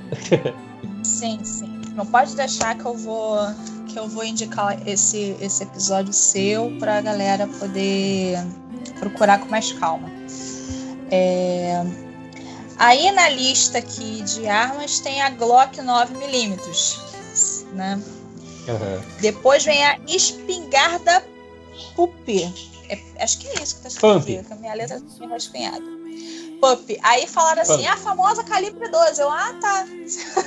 [1.03, 1.81] sim, sim.
[1.95, 3.37] Não pode deixar que eu vou
[3.87, 8.37] que eu vou indicar esse, esse episódio seu para a galera poder
[8.99, 10.09] procurar com mais calma.
[11.09, 11.83] É...
[12.77, 18.01] Aí na lista aqui de armas tem a Glock 9mm, né?
[18.67, 19.01] Uhum.
[19.19, 21.21] Depois vem a espingarda
[21.95, 22.29] Pup.
[22.89, 26.00] É, acho que é isso que tá escrito, que a minha letra tá rascunhada.
[26.61, 26.99] Pup.
[27.01, 27.87] Aí falaram assim, Pup.
[27.87, 29.21] a famosa calibre 12.
[29.21, 29.85] Eu, ah, tá.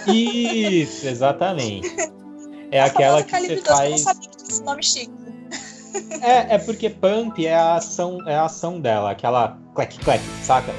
[0.07, 1.93] Isso, exatamente.
[2.71, 3.85] É a aquela que você 12, faz...
[3.85, 5.25] Eu não sabia que esse nome chique.
[6.23, 10.73] É, é porque Pump é a ação, é a ação dela, aquela clack clack, saca?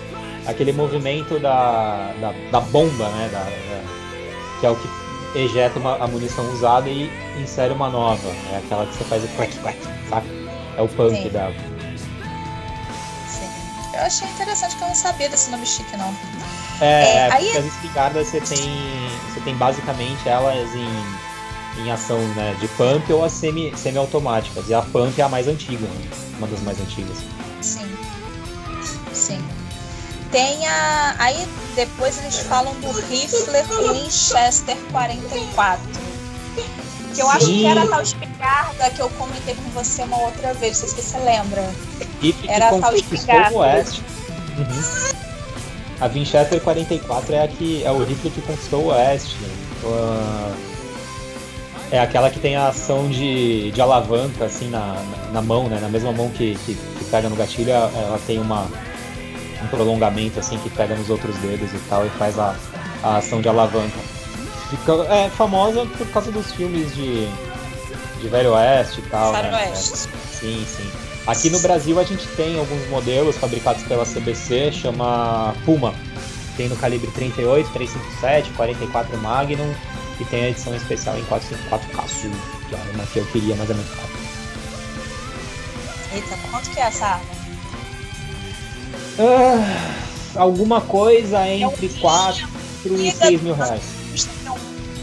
[0.45, 3.29] Aquele movimento da, da, da bomba, né?
[3.31, 7.09] Da, da, que é o que ejeta uma, a munição usada e
[7.41, 8.27] insere uma nova.
[8.51, 9.79] É aquela que você faz o clack clack,
[10.09, 10.27] saca?
[10.77, 11.29] É o pump Sim.
[11.29, 11.53] dela.
[13.95, 16.13] Eu achei interessante que eu não sabia desse nome chique, não.
[16.81, 17.57] É, é, é aí...
[17.57, 19.09] as espingardas você tem.
[19.29, 24.67] Você tem basicamente elas em, em ação né, de pump ou as semi, semi-automáticas.
[24.67, 26.09] E a pump é a mais antiga, né?
[26.37, 27.17] uma das mais antigas.
[27.61, 27.97] Sim.
[29.13, 29.43] Sim.
[30.31, 31.15] Tem a.
[31.17, 33.39] Aí depois eles falam do rifle
[33.93, 36.14] Winchester 44
[37.15, 37.31] que eu Sim.
[37.31, 40.89] acho que era a tal espingarda que eu comentei com você uma outra vez, não
[40.89, 41.73] sei se você lembra.
[42.21, 43.55] E era a tal espingarda.
[43.55, 44.03] O Oeste.
[44.57, 45.15] Uhum.
[46.01, 49.37] A Winchester 44 é a que é o rifle que conquistou o Oeste.
[49.81, 50.53] Uh,
[51.91, 55.79] é aquela que tem a ação de, de alavanca assim na, na, na mão, né?
[55.79, 58.67] Na mesma mão que, que, que, pega no gatilho, ela tem uma,
[59.63, 62.55] um prolongamento assim que pega nos outros dedos e tal e faz a,
[63.03, 64.14] a ação de alavanca.
[64.69, 67.27] Fica, é famosa por causa dos filmes de,
[68.19, 69.31] de Velho Oeste e tal.
[69.31, 69.69] Velho né?
[69.69, 70.09] Oeste.
[70.31, 70.91] Sim, sim.
[71.27, 75.93] Aqui no Brasil a gente tem alguns modelos fabricados pela CBC, chama Puma.
[76.55, 79.73] Tem no calibre 38, 357, 44 Magnum
[80.19, 82.31] e tem a edição especial em 454 Azul,
[82.69, 84.09] que é uma que eu queria, mas é muito caro.
[86.13, 87.25] Eita, quanto que é essa arma?
[89.19, 92.47] Ah, alguma coisa entre 4
[92.85, 93.94] e 6 mil reais.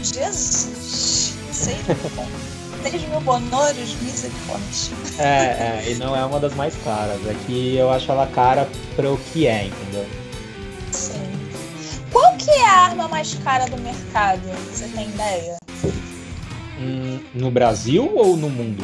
[0.03, 1.33] Jesus!
[1.51, 1.75] Sei
[2.15, 2.27] bom.
[2.83, 4.95] 3 mil bonoros, misericórdia.
[5.17, 7.25] É, é, e não é uma das mais caras.
[7.25, 10.05] É que eu acho ela cara pro que é, entendeu?
[10.91, 11.21] Sim.
[12.11, 14.41] Qual que é a arma mais cara do mercado?
[14.71, 15.57] Você tem ideia?
[16.77, 18.83] Hum, no Brasil ou no mundo?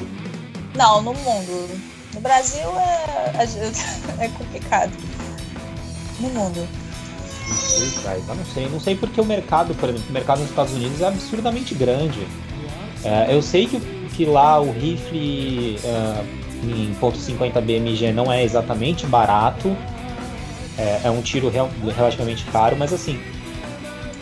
[0.75, 1.81] Não, no mundo.
[2.13, 4.93] No Brasil é, é complicado.
[6.19, 6.67] No mundo.
[8.27, 11.01] Eu não sei, não sei porque o mercado, por exemplo, o mercado nos Estados Unidos
[11.01, 12.25] é absurdamente grande.
[13.03, 13.79] É, eu sei que,
[14.15, 16.25] que lá o rifle uh,
[16.63, 19.75] em .50 BMG não é exatamente barato,
[20.77, 23.19] é, é um tiro real, relativamente caro, mas assim,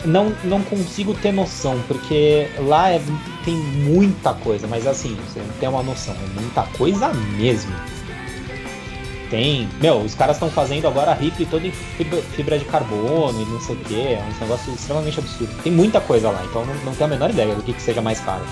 [0.04, 3.00] não, não consigo ter noção, porque lá é,
[3.44, 7.72] tem muita coisa, mas assim, você não tem uma noção, é muita coisa mesmo.
[9.30, 9.68] Tem.
[9.80, 13.76] Meu, os caras estão fazendo agora rifle todo em fibra, de carbono e não sei
[13.76, 14.00] o que.
[14.00, 15.62] É um negócio extremamente absurdo.
[15.62, 18.00] Tem muita coisa lá, então não, não tenho a menor ideia do que, que seja
[18.00, 18.44] mais caro.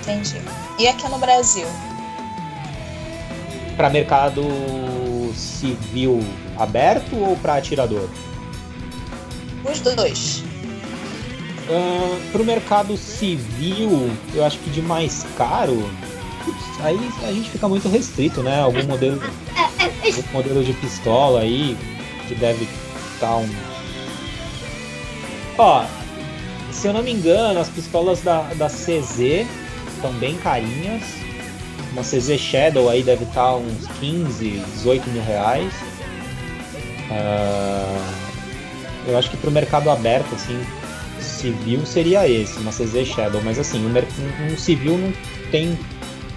[0.00, 0.42] Entendi.
[0.78, 1.66] E aqui no Brasil?
[3.76, 4.42] Para mercado
[5.34, 6.22] civil
[6.58, 8.08] aberto ou para atirador?
[9.64, 10.42] Os dois.
[11.68, 15.88] Uh, pro mercado civil, eu acho que de mais caro,
[16.82, 18.60] aí a gente fica muito restrito, né?
[18.60, 19.20] Algum modelo,
[20.04, 21.76] algum modelo de pistola aí
[22.26, 22.68] que deve
[23.14, 23.48] estar um.
[25.58, 25.84] Ó,
[26.70, 29.46] se eu não me engano, as pistolas da, da CZ
[29.94, 31.02] estão bem carinhas.
[31.92, 35.72] Uma CZ Shadow aí deve estar uns 15, 18 mil reais.
[37.10, 38.30] Uh,
[39.08, 40.64] eu acho que pro mercado aberto, assim,
[41.20, 45.12] civil seria esse, uma CZ Shadow, mas assim, um, um civil não
[45.50, 45.76] tem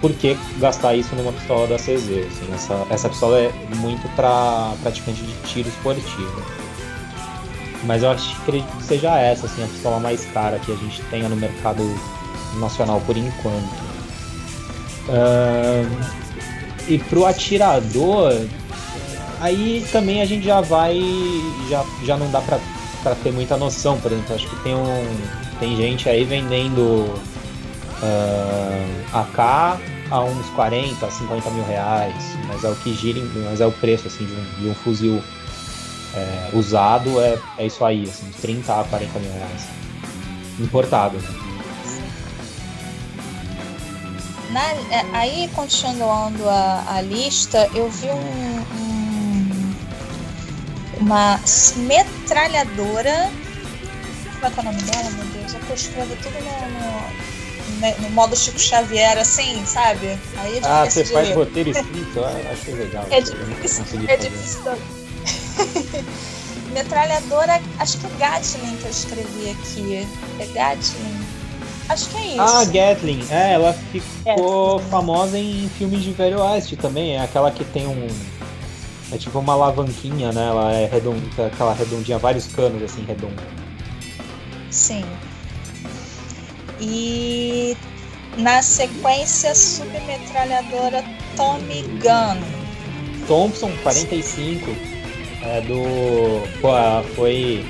[0.00, 2.26] por que gastar isso numa pistola da CZ.
[2.26, 6.42] Assim, essa, essa pistola é muito para praticante de tiro esportivo.
[7.84, 11.28] Mas eu acho que seja essa, assim, a pistola mais cara que a gente tenha
[11.28, 11.82] no mercado
[12.58, 13.84] nacional por enquanto.
[15.08, 16.24] Uh,
[16.88, 18.32] e pro atirador,
[19.40, 20.98] aí também a gente já vai.
[21.68, 25.16] Já, já não dá pra ter muita noção, por exemplo, acho que tem um.
[25.60, 27.14] Tem gente aí vendendo
[28.02, 29.80] uh, AK
[30.10, 32.14] a uns 40, 50 mil reais,
[32.46, 35.22] mas é o que gira, mas é o preço assim, de, um, de um fuzil
[36.14, 39.66] é, usado, é, é isso aí, assim, 30 a 40 mil reais.
[40.60, 41.18] Importado.
[44.50, 49.74] Na, é, aí, continuando a, a lista, eu vi um, um,
[51.00, 51.40] uma
[51.76, 53.32] metralhadora.
[54.34, 55.54] Como é que é o nome dela, meu Deus?
[55.68, 57.33] Eu escrevo tudo no, no,
[58.00, 60.18] no, modo Chico Xavier, assim, sabe?
[60.38, 61.34] Aí é ah, você faz ler.
[61.34, 62.20] roteiro escrito?
[62.50, 63.06] Acho legal.
[63.10, 63.84] É difícil.
[64.08, 64.72] É difícil.
[66.74, 70.08] metralhadora, acho que é Gatling que eu escrevi aqui.
[70.40, 71.26] É Gatling?
[71.88, 72.40] Acho que é isso.
[72.40, 73.24] Ah, Gatling.
[73.30, 74.90] É, ela ficou Gatling.
[74.90, 77.16] famosa em filmes de Velho Oeste também.
[77.16, 78.08] É aquela que tem um.
[79.12, 80.48] É tipo uma alavanquinha, né?
[80.48, 83.44] Ela é redonda, aquela redondinha, vários canos assim, redondos.
[84.70, 85.04] Sim.
[86.86, 87.76] E
[88.36, 91.04] na sequência, submetralhadora
[91.36, 92.40] Tommy Gun.
[93.26, 94.70] Thompson 45.
[95.42, 96.42] É do.
[96.60, 96.70] Pô,
[97.14, 97.64] foi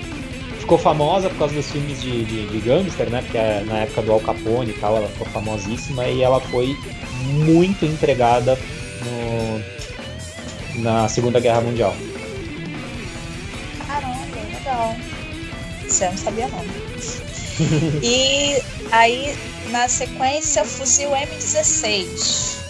[0.59, 3.21] ficou famosa por causa dos filmes de, de, de gangster, né?
[3.21, 6.75] Porque é na época do Al Capone e tal, ela ficou famosíssima e ela foi
[7.23, 8.59] muito empregada
[9.05, 11.95] no, na Segunda Guerra Mundial.
[13.87, 14.17] Caramba,
[14.53, 14.97] legal.
[15.87, 16.65] Você não sabia não.
[18.03, 18.63] e
[18.95, 19.37] aí,
[19.71, 22.63] na sequência, fuzil M16.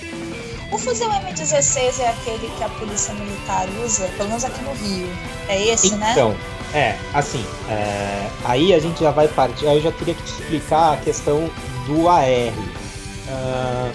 [0.72, 5.09] O fuzil M16 é aquele que a polícia militar usa, pelo menos aqui no Rio.
[5.49, 6.12] É esse, então, né?
[6.12, 6.37] Então,
[6.72, 9.66] é, assim, é, aí a gente já vai partir.
[9.66, 11.51] Eu já teria que te explicar a questão
[11.87, 12.25] do AR.
[12.27, 13.93] Uh, ah,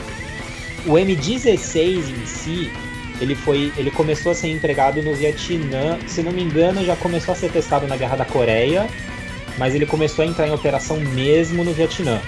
[0.85, 2.71] o M16 em si,
[3.19, 5.97] ele foi, ele começou a ser empregado no Vietnã.
[6.07, 8.87] Se não me engano, já começou a ser testado na Guerra da Coreia,
[9.59, 12.19] mas ele começou a entrar em operação mesmo no Vietnã.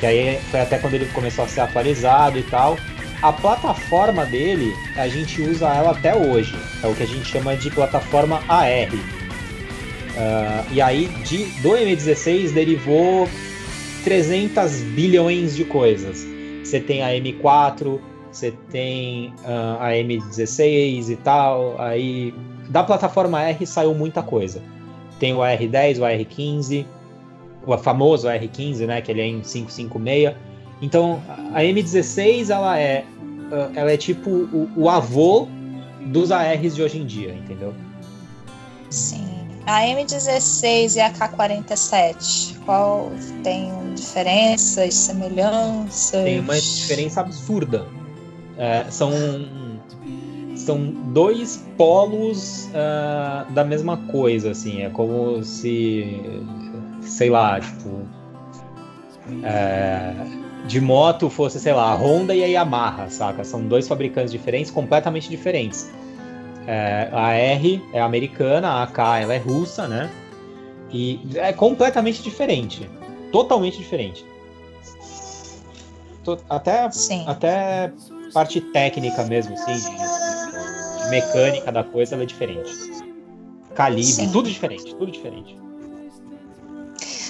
[0.00, 2.78] Que aí foi até quando ele começou a ser atualizado e tal.
[3.20, 6.54] A plataforma dele, a gente usa ela até hoje.
[6.82, 8.88] É o que a gente chama de plataforma AR
[10.18, 13.28] Uh, e aí de, do M16 derivou
[14.02, 16.26] 300 bilhões de coisas.
[16.64, 18.00] Você tem a M4,
[18.32, 21.80] você tem uh, a M16 e tal.
[21.80, 22.34] Aí
[22.68, 24.60] da plataforma R saiu muita coisa.
[25.18, 26.86] Tem o AR10, o AR15,
[27.66, 30.34] o famoso AR15, né, que ele é em 556.
[30.80, 31.20] Então
[31.52, 33.04] a M16 ela é,
[33.50, 35.48] uh, ela é tipo o, o avô
[36.06, 37.74] dos ARs de hoje em dia, entendeu?
[38.90, 39.26] Sim.
[39.66, 43.12] A M16 e a K47, qual
[43.42, 46.24] tem diferenças, semelhanças?
[46.24, 47.86] Tem uma diferença absurda.
[48.56, 49.10] É, são,
[50.68, 50.78] são
[51.14, 54.82] dois polos uh, da mesma coisa, assim.
[54.82, 56.20] É como se,
[57.00, 58.06] sei lá, tipo,
[59.42, 60.12] é,
[60.66, 63.44] de moto fosse, sei lá, a Honda e a Yamaha, saca?
[63.44, 65.90] São dois fabricantes diferentes, completamente diferentes.
[66.66, 70.10] É, a R é americana, a AK ela é russa, né?
[70.92, 72.86] E é completamente diferente.
[73.32, 74.22] Totalmente diferente.
[76.50, 77.24] Até, Sim.
[77.26, 77.90] até
[78.34, 79.72] parte técnica mesmo, assim,
[81.08, 82.70] mecânica da coisa, ela é diferente.
[83.74, 84.32] Calibre, Sim.
[84.32, 85.56] tudo diferente, tudo diferente.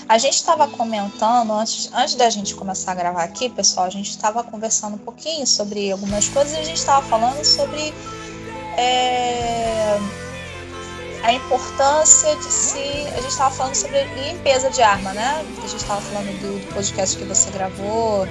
[0.09, 4.09] A gente estava comentando, antes, antes da gente começar a gravar aqui, pessoal, a gente
[4.09, 7.93] estava conversando um pouquinho sobre algumas coisas e a gente estava falando sobre
[8.79, 9.99] é,
[11.23, 12.79] a importância de se.
[12.79, 15.45] A gente estava falando sobre limpeza de arma, né?
[15.59, 18.25] A gente estava falando do, do, podcast que você gravou,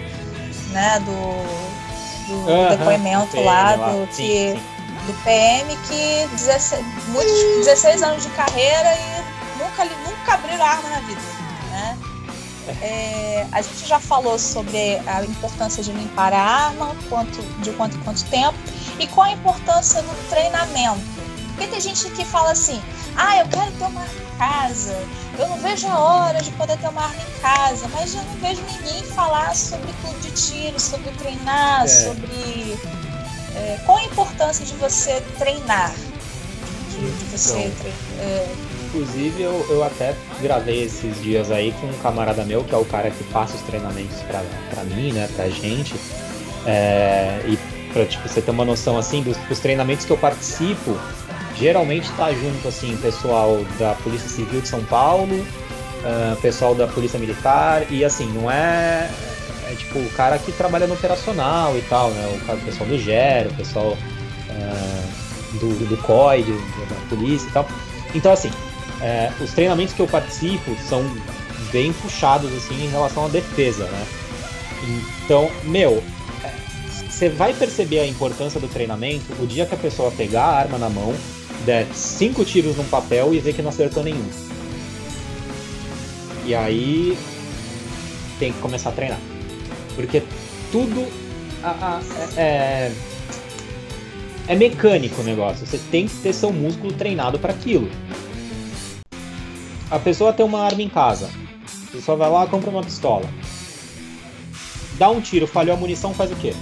[0.72, 1.00] né?
[1.02, 4.77] Do, do uhum, depoimento PM, lá, do, sim, que, sim.
[5.08, 10.99] Do PM que 16, muitos, 16 anos de carreira e nunca, nunca abriram arma na
[10.99, 11.22] vida,
[11.72, 11.97] né?
[12.82, 17.95] É, a gente já falou sobre a importância de limpar a arma, quanto, de quanto
[17.95, 18.58] em quanto tempo,
[18.99, 20.99] e qual a importância do treinamento.
[21.55, 22.82] Porque tem gente que fala assim,
[23.16, 25.08] ah, eu quero ter uma arma em casa,
[25.39, 28.34] eu não vejo a hora de poder ter uma arma em casa, mas eu não
[28.34, 31.88] vejo ninguém falar sobre clube de tiro, sobre treinar, é.
[31.88, 32.78] sobre
[33.58, 35.91] é, qual a importância de você treinar.
[36.91, 38.47] De, de você treinar, é...
[38.86, 42.86] Inclusive eu, eu até gravei esses dias aí com um camarada meu, que é o
[42.86, 45.93] cara que passa os treinamentos pra, pra mim, né, pra gente.
[46.66, 47.58] É, e
[47.91, 50.97] pra tipo, você ter uma noção assim dos, dos treinamentos que eu participo,
[51.55, 57.20] geralmente tá junto assim pessoal da Polícia Civil de São Paulo, uh, pessoal da Polícia
[57.20, 59.10] Militar e assim não é
[59.72, 62.36] é tipo o cara que trabalha no operacional e tal, né?
[62.36, 63.97] O, cara, pessoal do GER, o pessoal
[64.49, 67.68] uh, do, do COI, de, da polícia e tal.
[68.15, 71.03] Então assim, uh, os treinamentos que eu participo são
[71.72, 74.07] bem puxados assim em relação à defesa, né?
[75.26, 76.03] Então, meu,
[77.09, 80.78] você vai perceber a importância do treinamento o dia que a pessoa pegar a arma
[80.78, 81.13] na mão,
[81.65, 84.30] der cinco tiros num papel e ver que não acertou nenhum.
[86.45, 87.18] E aí
[88.39, 89.20] tem que começar a treinar.
[89.98, 90.22] Porque
[90.72, 91.08] tudo
[91.64, 92.02] a, a,
[92.39, 92.91] é, é,
[94.48, 95.66] é mecânico o negócio.
[95.66, 97.89] Você tem que ter seu músculo treinado para aquilo.
[99.89, 101.30] A pessoa tem uma arma em casa.
[101.88, 103.26] A pessoa vai lá compra uma pistola.
[105.00, 106.54] Dá um tiro, falhou a munição, faz o quê?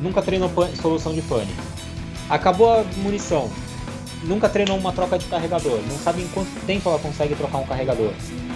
[0.00, 1.50] Nunca treinou solução de pane.
[2.28, 3.50] Acabou a munição.
[4.24, 5.80] Nunca treinou uma troca de carregador.
[5.88, 8.12] Não sabe em quanto tempo ela consegue trocar um carregador.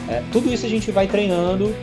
[0.09, 1.75] É, tudo isso a gente vai treinando.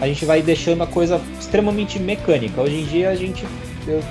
[0.00, 2.60] A gente vai deixando a coisa extremamente mecânica.
[2.60, 3.44] Hoje em dia a gente.
[3.86, 4.02] Eu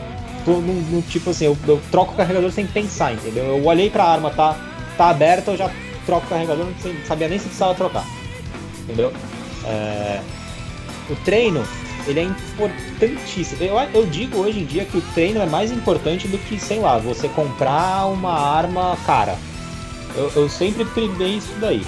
[0.46, 3.46] tô no, no tipo assim, eu, eu, troco o carregador sem pensar, entendeu?
[3.46, 4.58] Eu olhei pra arma, tá,
[4.98, 5.70] tá aberta, eu já
[6.06, 8.06] troco o carregador, não sabia nem se precisava trocar.
[8.84, 9.12] Entendeu?
[9.66, 10.22] É,
[11.10, 11.64] o treino
[12.08, 13.64] ele é importantíssimo.
[13.64, 16.80] Eu, eu digo hoje em dia que o treino é mais importante do que, sei
[16.80, 19.38] lá, você comprar uma arma cara.
[20.16, 21.86] Eu, eu sempre privei isso daí.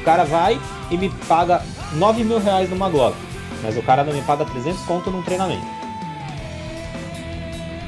[0.00, 1.62] O cara vai e me paga
[1.94, 3.16] 9 mil reais numa Glock,
[3.62, 5.66] mas o cara não me paga 300 conto num treinamento.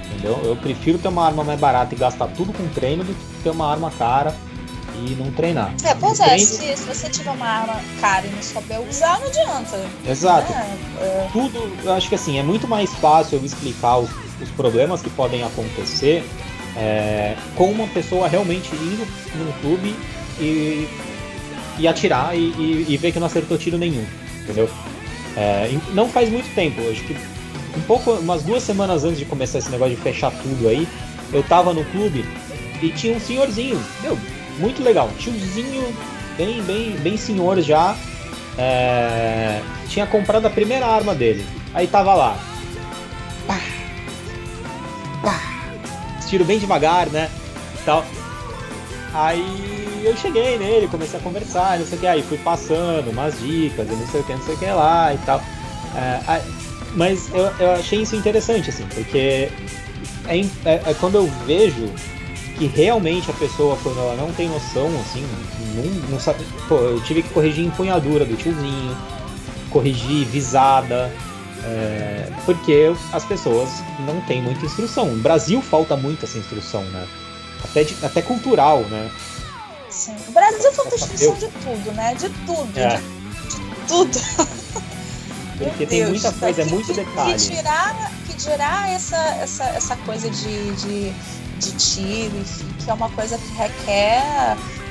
[0.07, 0.41] Entendeu?
[0.45, 3.51] Eu prefiro ter uma arma mais barata e gastar tudo com treino do que ter
[3.51, 4.35] uma arma cara
[4.95, 5.75] e não treinar.
[5.85, 6.47] É, pois é, treino...
[6.47, 9.81] se, se, você tiver uma arma cara e não souber usar, não adianta.
[10.09, 10.53] Exato.
[10.53, 11.29] É, é...
[11.33, 14.11] Tudo, eu acho que assim, é muito mais fácil eu explicar os,
[14.41, 16.25] os problemas que podem acontecer
[16.77, 19.07] é, com uma pessoa realmente indo
[19.37, 19.97] num clube
[20.39, 20.89] e,
[21.79, 24.05] e atirar e, e, e ver que não acertou tiro nenhum,
[24.43, 24.69] entendeu?
[25.37, 27.17] É, não faz muito tempo, acho que
[27.77, 30.89] um pouco, umas duas semanas antes de começar esse negócio de fechar tudo aí,
[31.33, 32.25] eu tava no clube
[32.83, 34.19] e tinha um senhorzinho, meu,
[34.59, 35.11] muito legal.
[35.19, 35.95] Tiozinho,
[36.37, 37.97] bem, bem, bem senhor já.
[38.59, 41.45] É, tinha comprado a primeira arma dele.
[41.75, 42.39] Aí tava lá.
[43.47, 43.59] Pá,
[45.23, 45.41] pá,
[46.27, 47.31] tiro bem devagar, né?
[47.85, 48.05] Tal.
[49.17, 52.07] Aí eu cheguei nele, comecei a conversar, não sei o que.
[52.07, 55.19] Aí fui passando umas dicas, não sei o que, não sei o que lá e
[55.19, 55.43] tal.
[55.95, 56.43] É,
[56.95, 59.51] mas eu, eu achei isso interessante, assim, porque
[60.29, 61.91] é, é, é quando eu vejo
[62.59, 65.25] que realmente a pessoa, quando ela não tem noção, assim,
[65.75, 66.45] não, não sabe.
[66.69, 68.97] Pô, eu tive que corrigir empunhadura do tiozinho,
[69.71, 71.11] corrigir visada,
[71.65, 75.07] é, porque as pessoas não têm muita instrução.
[75.07, 77.07] No Brasil falta muito essa instrução, né?
[77.65, 79.11] Até, de, até cultural, né?
[79.91, 80.17] Sim.
[80.29, 82.15] O Brasil falta instrução de tudo, né?
[82.15, 82.79] De tudo.
[82.79, 82.97] É.
[82.97, 84.19] De, de tudo.
[85.59, 87.33] Porque tem muita coisa, é muito detalhe.
[87.33, 91.15] Que tirar, que tirar essa, essa, essa coisa de, de
[91.59, 92.45] de tiro,
[92.79, 94.23] que é uma coisa que requer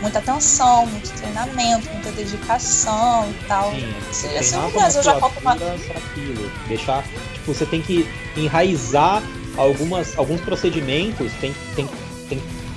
[0.01, 3.71] muita atenção, muito treinamento, muita dedicação e tal.
[3.71, 4.57] Sim, Se, assim,
[4.97, 5.53] eu já falta uma...
[5.53, 7.03] aquilo, deixar,
[7.33, 9.21] tipo, você tem que enraizar
[9.57, 12.04] algumas, alguns procedimentos, tem, tem, tem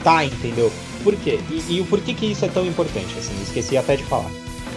[0.03, 0.73] tá, entendeu?
[1.03, 1.39] Por quê?
[1.51, 4.31] E, e o porquê que isso é tão importante, assim, esqueci até de falar.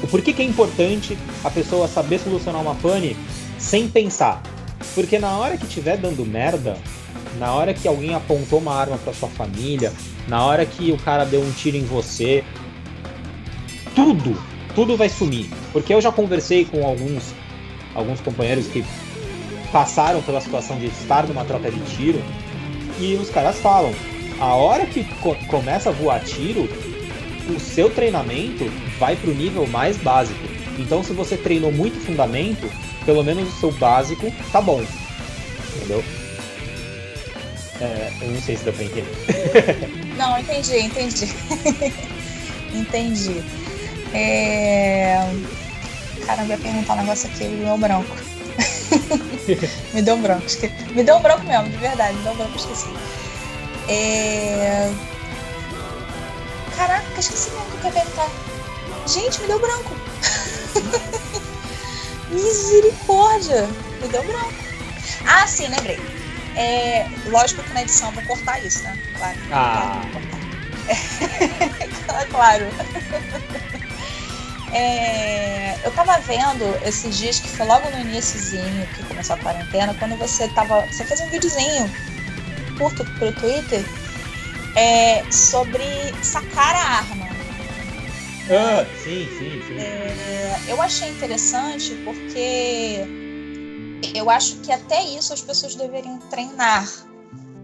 [0.04, 3.16] O porquê que é importante a pessoa saber solucionar uma pane
[3.58, 4.42] sem pensar.
[4.96, 6.76] Porque na hora que tiver dando merda,
[7.38, 9.94] na hora que alguém apontou uma arma para sua família,
[10.28, 12.44] na hora que o cara deu um tiro em você,
[13.96, 14.38] tudo,
[14.76, 15.50] tudo vai sumir.
[15.72, 17.34] Porque eu já conversei com alguns,
[17.94, 18.84] alguns companheiros que
[19.72, 22.22] passaram pela situação de estar numa troca de tiro
[23.00, 23.94] e os caras falam:
[24.42, 26.68] a hora que co começa a voar tiro,
[27.48, 28.66] o seu treinamento
[28.98, 30.40] vai para o nível mais básico.
[30.80, 32.68] Então, se você treinou muito fundamento,
[33.06, 34.84] pelo menos o seu básico tá bom.
[35.76, 36.04] Entendeu?
[37.80, 39.06] É, eu não sei se dá pra entender.
[40.18, 41.28] não, entendi, entendi.
[42.74, 43.44] entendi.
[44.12, 45.20] É...
[46.26, 48.18] caramba, ia perguntar um negócio aqui, me deu branco.
[49.94, 50.74] me deu branco, esqueci.
[50.96, 52.90] Me deu um branco mesmo, de verdade, me deu um branco, esqueci.
[53.88, 54.94] É...
[56.76, 58.30] Caraca, esqueci mesmo que eu ia perguntar.
[59.08, 59.96] Gente, me deu branco.
[62.30, 63.68] Misericórdia,
[64.02, 64.54] me deu branco.
[65.28, 66.00] Ah, sim, lembrei.
[66.56, 68.98] É, lógico que na edição eu vou cortar isso, né?
[69.18, 69.38] Claro.
[69.52, 70.02] Ah.
[72.06, 72.30] Claro.
[72.32, 72.66] claro.
[74.74, 79.94] É, eu tava vendo esses dias que foi logo no iníciozinho que começou a quarentena,
[79.96, 80.82] quando você tava.
[80.88, 81.92] Você fez um videozinho
[82.82, 83.86] curto pro Twitter
[84.76, 85.84] é, sobre
[86.24, 87.26] sacar a arma.
[88.50, 89.80] Ah, sim, sim, sim.
[89.80, 93.06] É, eu achei interessante porque
[94.16, 96.90] eu acho que até isso as pessoas deveriam treinar.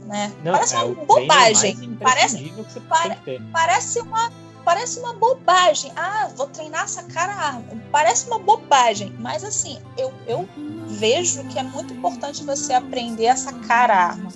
[0.06, 0.32] Né?
[0.44, 1.98] Não, parece é uma bobagem.
[2.00, 2.54] Parece,
[2.88, 3.18] para,
[3.52, 4.32] parece uma
[4.64, 5.92] parece uma bobagem.
[5.96, 7.64] Ah, vou treinar essa cara arma.
[7.92, 10.48] Parece uma bobagem, mas assim, eu, eu
[10.88, 14.30] vejo que é muito importante você aprender a sacar a arma,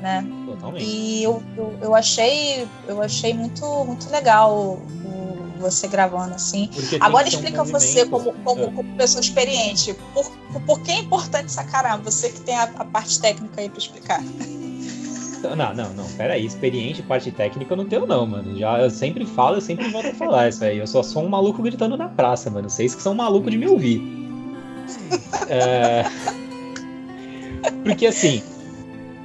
[0.00, 0.26] né?
[0.46, 0.84] Totalmente.
[0.84, 4.80] E eu, eu, eu achei eu achei muito muito legal
[5.60, 6.68] você gravando assim.
[7.00, 8.70] Agora explica um você como, como, é.
[8.70, 10.30] como, pessoa experiente, por,
[10.66, 12.02] por que é importante sacar arma?
[12.04, 14.22] Você que tem a, a parte técnica aí para explicar.
[15.42, 16.04] Não, não, não.
[16.16, 16.44] Pera aí.
[16.44, 18.58] Experiente, parte técnica eu não tenho, não, mano.
[18.58, 20.78] Já eu sempre falo, eu sempre volto a falar isso aí.
[20.78, 22.68] Eu só sou um maluco gritando na praça, mano.
[22.68, 24.02] Vocês que são malucos de me ouvir.
[25.48, 26.04] É...
[27.84, 28.42] Porque assim,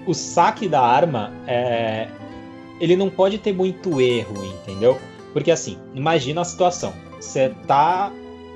[0.06, 2.08] o saque da arma é...
[2.80, 4.98] ele não pode ter muito erro, entendeu?
[5.34, 6.94] Porque assim, imagina a situação.
[7.20, 8.12] Você tá.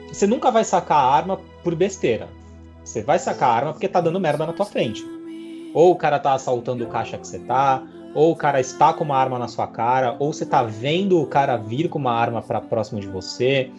[0.07, 2.27] Você nunca vai sacar a arma por besteira.
[2.83, 5.05] Você vai sacar a arma porque tá dando merda na tua frente.
[5.73, 7.83] Ou o cara tá assaltando o caixa que você tá,
[8.15, 11.27] ou o cara está com uma arma na sua cara, ou você tá vendo o
[11.27, 13.69] cara vir com uma arma para próximo de você,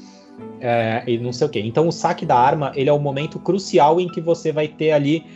[0.60, 1.60] é, e não sei o que.
[1.60, 4.92] Então o saque da arma ele é o momento crucial em que você vai ter
[4.92, 5.26] ali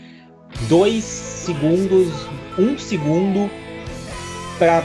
[0.62, 2.08] dois segundos,
[2.58, 3.50] um segundo
[4.58, 4.84] para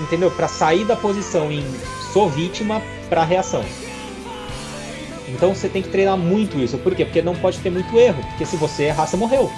[0.00, 0.30] entendeu?
[0.30, 1.64] Para sair da posição em
[2.12, 3.64] sou vítima para reação.
[5.28, 6.78] Então você tem que treinar muito isso.
[6.78, 7.04] Por quê?
[7.04, 8.22] Porque não pode ter muito erro.
[8.22, 9.50] Porque se você errar, você morreu.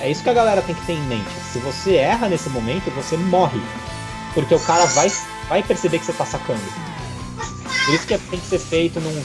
[0.00, 1.30] É isso que a galera tem que ter em mente.
[1.52, 3.60] Se você erra nesse momento, você morre.
[4.34, 5.10] Porque o cara vai,
[5.48, 6.60] vai perceber que você tá sacando.
[7.86, 9.22] Por isso que tem que ser feito num,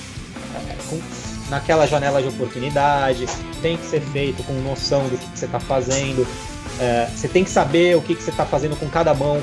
[1.49, 3.25] naquela janela de oportunidade,
[3.61, 6.25] tem que ser feito com noção do que, você tá fazendo.
[6.79, 9.41] É, você tem que saber o que, você tá fazendo com cada mão.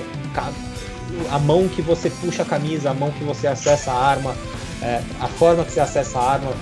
[1.30, 4.36] A mão que você puxa a camisa, a mão que você acessa a arma,
[4.82, 6.52] é, a forma que você acessa a arma.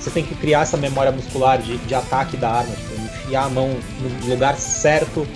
[0.00, 2.74] Você tem que criar essa memória muscular de, de ataque da arma.
[2.74, 5.26] Tipo, enfiar a mão no lugar certo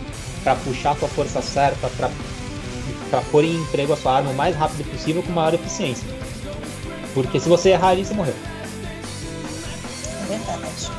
[0.43, 4.89] para puxar a força certa, para pôr em emprego a sua arma o mais rápido
[4.91, 6.07] possível com maior eficiência.
[7.15, 8.35] Porque se você errar ali, você morreu.
[10.39, 10.91] Verdade.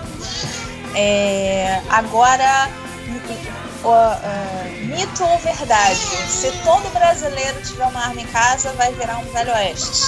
[0.95, 2.69] É, agora,
[3.83, 5.95] uh, uh, mito ou verdade?
[5.95, 10.05] Se todo brasileiro tiver uma arma em casa, vai virar um velho oeste.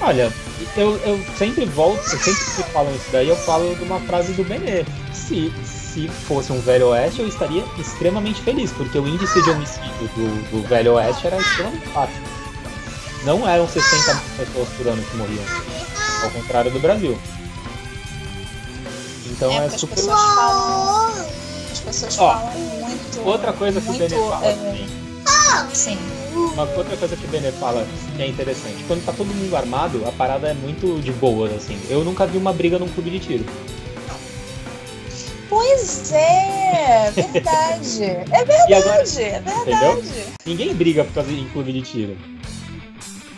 [0.00, 0.32] Olha,
[0.76, 4.32] eu, eu sempre volto, eu sempre que falo isso daí, eu falo de uma frase
[4.32, 4.84] do Benê
[5.24, 10.08] se, se fosse um Velho Oeste, eu estaria extremamente feliz, porque o índice de homicídio
[10.14, 12.20] do, do Velho Oeste era extremamente baixo.
[13.24, 15.44] Não eram 60 pessoas por ano que morriam,
[16.22, 17.18] ao contrário do Brasil.
[19.34, 19.94] Então é, é super.
[19.94, 21.26] As pessoas falam,
[21.72, 23.20] as pessoas Ó, falam muito.
[23.24, 24.52] Outra coisa que muito, o Benê fala é...
[24.54, 24.86] também.
[25.72, 25.98] Sim.
[26.32, 27.84] Uma outra coisa que o Benê fala
[28.16, 31.78] que é interessante, quando tá todo mundo armado, a parada é muito de boa, assim.
[31.88, 33.44] Eu nunca vi uma briga num clube de tiro.
[35.48, 38.04] Pois é, verdade.
[38.04, 39.70] É verdade, agora, é verdade.
[39.70, 40.02] Entendeu?
[40.46, 42.16] Ninguém briga por causa de clube de tiro.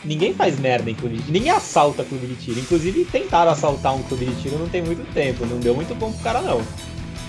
[0.06, 1.32] Ninguém faz merda em clube de tiro.
[1.32, 2.60] Ninguém assalta clube de tiro.
[2.60, 5.44] Inclusive tentaram assaltar um clube de tiro não tem muito tempo.
[5.44, 6.62] Não deu muito bom pro cara, não.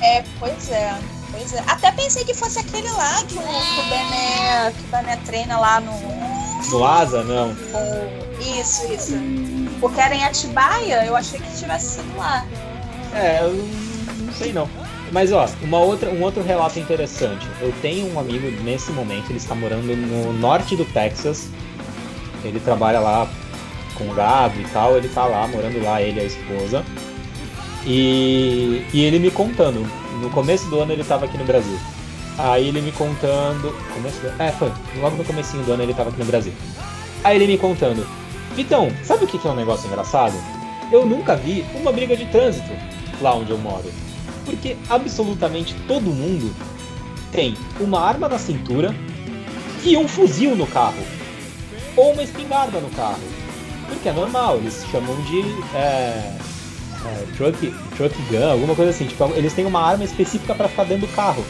[0.02, 0.96] É, pois é.
[1.32, 1.64] Pois é.
[1.68, 5.60] Até pensei que fosse aquele lá que o, que o Bené, que o Bené treina
[5.60, 5.92] lá no.
[6.70, 7.56] No Asa, não.
[8.40, 9.14] Isso, isso.
[9.80, 12.46] Porque era em Atibaia, eu achei que tivesse sido lá.
[13.14, 13.68] É, eu
[14.38, 14.70] sei não.
[15.12, 17.48] Mas ó, uma outra, um outro relato interessante.
[17.62, 21.50] Eu tenho um amigo nesse momento, ele está morando no norte do Texas.
[22.44, 23.28] Ele trabalha lá
[23.96, 26.86] com gado e tal, ele tá lá, morando lá, ele e a esposa.
[27.86, 29.86] E, e ele me contando,
[30.22, 31.78] no começo do ano ele estava aqui no Brasil.
[32.38, 33.74] Aí ele me contando.
[33.94, 34.72] Começo do, é, foi.
[34.98, 36.54] Logo no comecinho do ano ele estava aqui no Brasil.
[37.24, 38.06] Aí ele me contando.
[38.58, 40.36] Então, sabe o que é um negócio engraçado?
[40.92, 42.72] Eu nunca vi uma briga de trânsito
[43.22, 43.92] lá onde eu moro.
[44.46, 46.54] Porque absolutamente todo mundo
[47.32, 48.96] tem uma arma na cintura
[49.84, 51.17] e um fuzil no carro.
[51.98, 53.20] Ou uma espingarda no carro.
[53.88, 55.42] Porque é normal, eles chamam de
[55.76, 56.32] é,
[57.06, 59.08] é, truck, truck gun, alguma coisa assim.
[59.08, 61.44] Tipo, eles têm uma arma específica para ficar dentro do carro.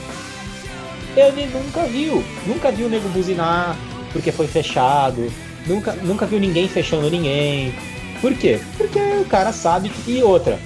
[1.16, 3.76] Ele nunca viu, nunca viu o nego buzinar
[4.14, 5.32] porque foi fechado,
[5.66, 7.74] nunca, nunca viu ninguém fechando ninguém.
[8.22, 8.60] Por quê?
[8.78, 10.12] Porque o cara sabe que.
[10.12, 10.60] E outra.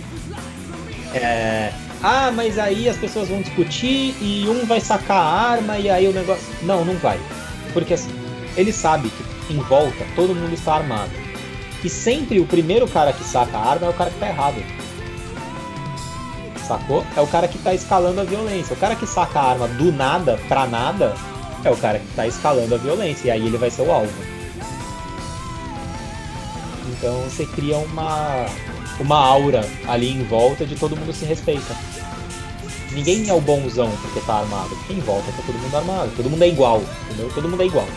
[1.13, 5.89] É, ah, mas aí as pessoas vão discutir e um vai sacar a arma e
[5.89, 6.45] aí o negócio.
[6.63, 7.19] Não, não vai.
[7.73, 8.11] Porque assim,
[8.55, 11.11] ele sabe que em volta todo mundo está armado.
[11.83, 14.63] E sempre o primeiro cara que saca a arma é o cara que tá errado.
[16.67, 17.05] Sacou?
[17.17, 18.73] É o cara que tá escalando a violência.
[18.73, 21.15] O cara que saca a arma do nada pra nada
[21.63, 23.27] é o cara que tá escalando a violência.
[23.27, 24.13] E aí ele vai ser o alvo.
[26.91, 28.45] Então você cria uma,
[28.99, 31.75] uma aura ali em volta de todo mundo se respeita.
[32.91, 34.77] Ninguém é o bonzão porque tá armado.
[34.89, 36.11] Em volta tá todo mundo armado.
[36.15, 37.31] Todo mundo é igual, entendeu?
[37.33, 37.87] Todo mundo é igual.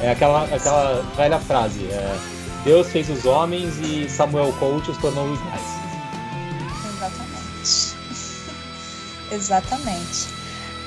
[0.00, 1.84] É aquela, aquela velha frase.
[1.86, 2.18] É,
[2.64, 5.62] Deus fez os homens e Samuel Colt os tornou iguais.
[6.94, 7.96] Exatamente.
[9.30, 10.34] Exatamente.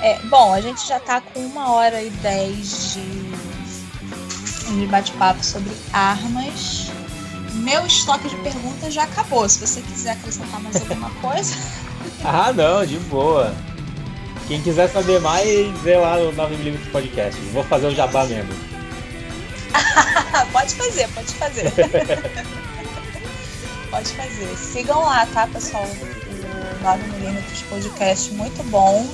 [0.01, 5.71] É, bom, a gente já tá com uma hora e dez de, de bate-papo sobre
[5.91, 6.91] armas.
[7.53, 9.47] Meu estoque de perguntas já acabou.
[9.49, 11.55] Se você quiser acrescentar mais alguma coisa.
[12.23, 13.53] ah, não, de boa.
[14.47, 15.47] Quem quiser saber mais,
[15.81, 17.39] vê lá no 9mm Podcast.
[17.51, 18.53] Vou fazer o jabá mesmo.
[20.51, 21.71] pode fazer, pode fazer.
[23.89, 24.57] pode fazer.
[24.57, 25.85] Sigam lá, tá, pessoal?
[25.85, 29.07] O 9mm Podcast, muito bom.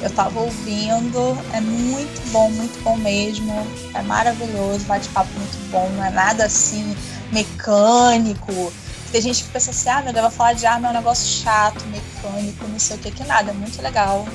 [0.00, 3.54] Eu tava ouvindo, é muito bom, muito bom mesmo.
[3.94, 6.96] É maravilhoso, bate-papo muito bom, não é nada assim
[7.30, 8.72] mecânico.
[9.12, 11.42] Tem gente que pensa assim, ah, meu Deus, vai falar de arma é um negócio
[11.42, 13.50] chato, mecânico, não sei o que, que nada.
[13.50, 14.26] É muito legal,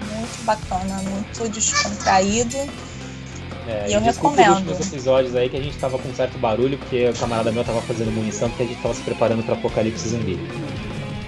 [0.00, 2.58] muito bacana, muito descontraído.
[3.66, 4.70] É, e eu recomendo.
[4.70, 7.82] Os episódios aí que a gente tava com certo barulho, porque o camarada meu tava
[7.82, 10.38] fazendo munição, porque a gente tava se preparando para apocalipse zumbi.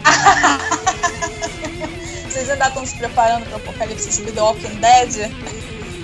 [2.29, 5.33] Vocês ainda estão se preparando para apocalipse zumbi The Walking Dead?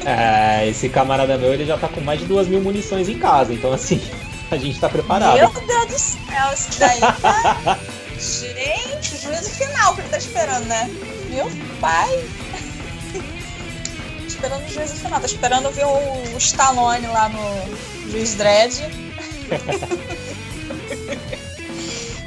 [0.05, 3.55] É, esse camarada meu ele já tá com mais de duas mil munições em casa,
[3.55, 4.01] então assim.
[4.51, 5.37] A gente tá preparado.
[5.37, 7.79] Meu Deus do céu, isso daí tá...
[8.21, 10.91] gente, juízo final que ele tá esperando, né?
[11.31, 11.51] Meu
[11.81, 12.23] pai.
[14.45, 15.21] Esperando o juízo final.
[15.21, 18.81] Tá esperando ver o, o Stallone lá no Juiz Dredd.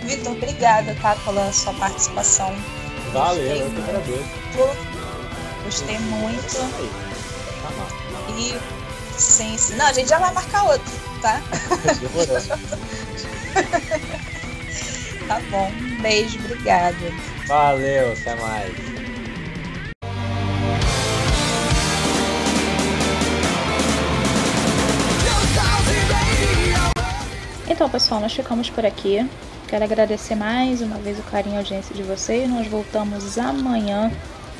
[0.03, 2.55] Vitor, obrigada, tá, pela sua participação.
[3.11, 4.23] Valeu, eu que agradeço.
[5.63, 6.57] Gostei muito.
[8.37, 8.57] E
[9.19, 9.75] sim, sim.
[9.75, 11.41] Não, a gente já vai marcar outro tá?
[15.27, 15.67] tá bom.
[15.67, 16.95] Um beijo, obrigada.
[17.47, 18.86] Valeu, até mais.
[27.77, 29.23] Então, pessoal, nós ficamos por aqui.
[29.67, 32.49] Quero agradecer mais uma vez o carinho e audiência de vocês.
[32.49, 34.11] Nós voltamos amanhã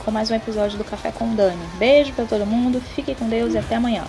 [0.05, 1.57] com mais um episódio do Café com Dani.
[1.79, 4.03] Beijo para todo mundo, fiquem com Deus e até amanhã.